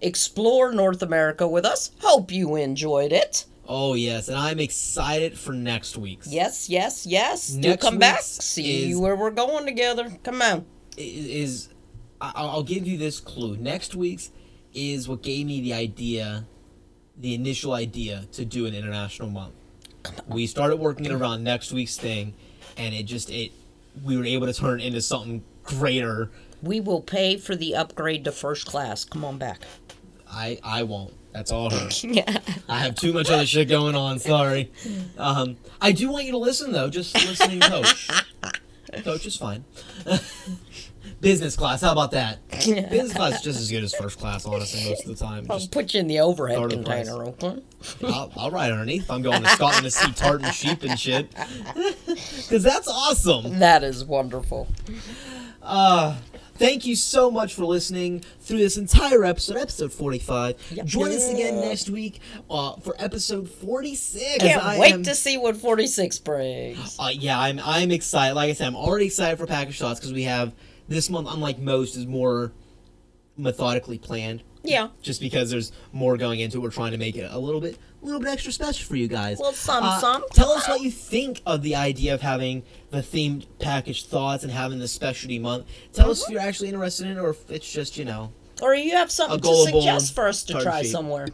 [0.00, 1.90] explore North America with us.
[2.00, 3.46] Hope you enjoyed it.
[3.72, 6.26] Oh yes, and I'm excited for next week's.
[6.26, 7.48] Yes, yes, yes.
[7.50, 8.22] Do come back.
[8.22, 10.10] See is- where we're going together.
[10.24, 10.66] Come on.
[10.96, 11.68] is,
[12.20, 13.56] I'll give you this clue.
[13.56, 14.30] Next week's
[14.74, 16.46] is what gave me the idea,
[17.16, 19.54] the initial idea to do an international month.
[20.26, 22.34] We started working it around next week's thing,
[22.76, 23.52] and it just it
[24.04, 26.30] we were able to turn it into something greater.
[26.62, 29.04] We will pay for the upgrade to first class.
[29.04, 29.60] Come on back.
[30.30, 31.12] I I won't.
[31.32, 31.88] That's all her.
[32.02, 32.38] Yeah.
[32.68, 34.18] I have too much other shit going on.
[34.18, 34.70] Sorry.
[35.18, 36.88] Um, I do want you to listen though.
[36.88, 38.08] Just listening, coach.
[39.04, 39.64] Coach is fine.
[41.20, 41.82] Business class.
[41.82, 42.38] How about that?
[42.50, 45.46] Business class is just as good as first class, honestly, most of the time.
[45.50, 47.62] I'll Just, put you in the overhead container, okay?
[48.02, 49.10] I'll, I'll ride underneath.
[49.10, 51.28] I'm going to Scotland to see tartan sheep and shit.
[52.06, 53.58] Because that's awesome.
[53.58, 54.66] That is wonderful.
[55.62, 56.16] Uh,
[56.60, 60.54] thank you so much for listening through this entire episode, episode 45.
[60.72, 60.86] Yep.
[60.86, 64.36] Join us again next week uh, for episode 46.
[64.44, 66.96] Can't I wait am- to see what 46 brings.
[66.98, 68.34] Uh, yeah, I'm I'm excited.
[68.34, 70.52] Like I said, I'm already excited for package thoughts because we have
[70.86, 71.26] this month.
[71.30, 72.52] Unlike most, is more
[73.36, 74.42] methodically planned.
[74.62, 74.88] Yeah.
[75.02, 77.78] Just because there's more going into it, we're trying to make it a little bit,
[78.02, 79.38] a little bit extra special for you guys.
[79.38, 80.24] Well, some, Uh, some.
[80.32, 84.52] Tell us what you think of the idea of having the themed package thoughts and
[84.52, 85.66] having the specialty month.
[85.92, 88.32] Tell us if you're actually interested in it or if it's just you know.
[88.62, 90.92] Or you have something to suggest for us to try sheep.
[90.92, 91.28] somewhere.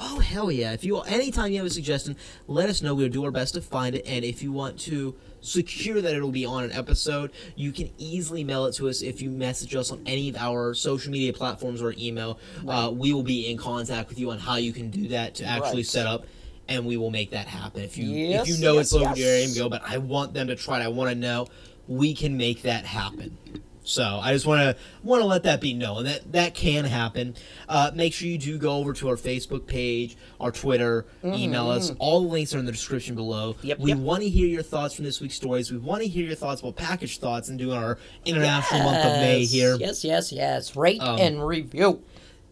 [0.00, 0.72] Oh hell yeah!
[0.72, 2.16] If you anytime you have a suggestion,
[2.48, 2.94] let us know.
[2.94, 4.04] We'll do our best to find it.
[4.04, 8.42] And if you want to secure that it'll be on an episode, you can easily
[8.44, 11.82] mail it to us if you message us on any of our social media platforms
[11.82, 12.38] or email.
[12.66, 15.44] Uh, we will be in contact with you on how you can do that to
[15.44, 15.86] actually Right.
[15.86, 16.24] set up.
[16.68, 17.82] And we will make that happen.
[17.82, 19.16] If you Yes, if you know yes, it's local yes.
[19.16, 20.84] to your area, and go, but I want them to try it.
[20.84, 21.48] I want to know.
[21.88, 23.36] We can make that happen.
[23.84, 27.34] So I just want to want to let that be known that that can happen.
[27.68, 31.92] Uh, make sure you do go over to our Facebook page, our Twitter, email us.
[31.98, 33.54] All the links are in the description below.
[33.54, 33.66] Mm-hmm.
[33.66, 33.98] Yep, we yep.
[33.98, 35.72] want to hear your thoughts from this week's stories.
[35.72, 39.12] We want to hear your thoughts about package thoughts and doing our international month of
[39.20, 39.76] May here.
[39.76, 40.76] Yes, yes, yes.
[40.76, 42.02] Rate Um, and review.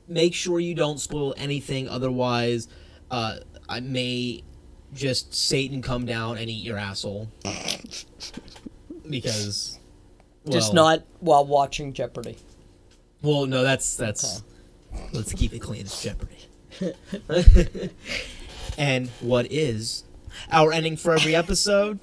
[0.08, 2.66] Make sure you don't spoil anything, otherwise,
[3.12, 3.36] uh,
[3.68, 4.42] I may
[4.92, 7.28] just Satan come down and eat your asshole
[9.08, 9.79] because.
[10.48, 12.36] Just well- not while watching Jeopardy.
[13.22, 14.42] Well, no, that's that's.
[15.12, 15.82] Let's keep it clean.
[15.82, 16.36] It's Jeopardy.
[18.78, 20.04] and what is
[20.50, 21.98] our ending for every episode?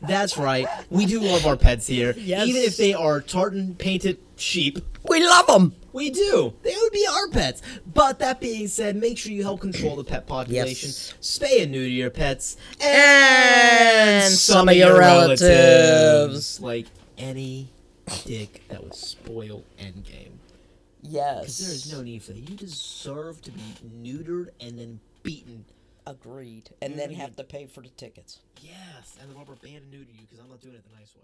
[0.00, 0.66] That's right.
[0.90, 2.46] We do love our pets here, Yes.
[2.48, 4.80] even if they are tartan painted sheep.
[5.08, 5.74] We love them.
[5.92, 6.54] We do.
[6.62, 7.62] They would be our pets.
[7.92, 10.88] But that being said, make sure you help control the pet population.
[10.88, 11.14] Yes.
[11.20, 12.56] Spay and neuter your pets.
[12.80, 16.60] And some of your relatives.
[16.60, 16.86] Like
[17.22, 17.68] any
[18.24, 20.32] dick that would spoil Endgame.
[21.02, 21.40] Yes.
[21.40, 22.50] Because there is no need for that.
[22.50, 23.62] You deserve to be
[24.02, 25.64] neutered and then beaten.
[26.04, 26.70] Agreed.
[26.82, 28.40] And then have to pay for the tickets.
[28.60, 31.22] Yes, and the rubber band neuter you because I'm not doing it the nice way.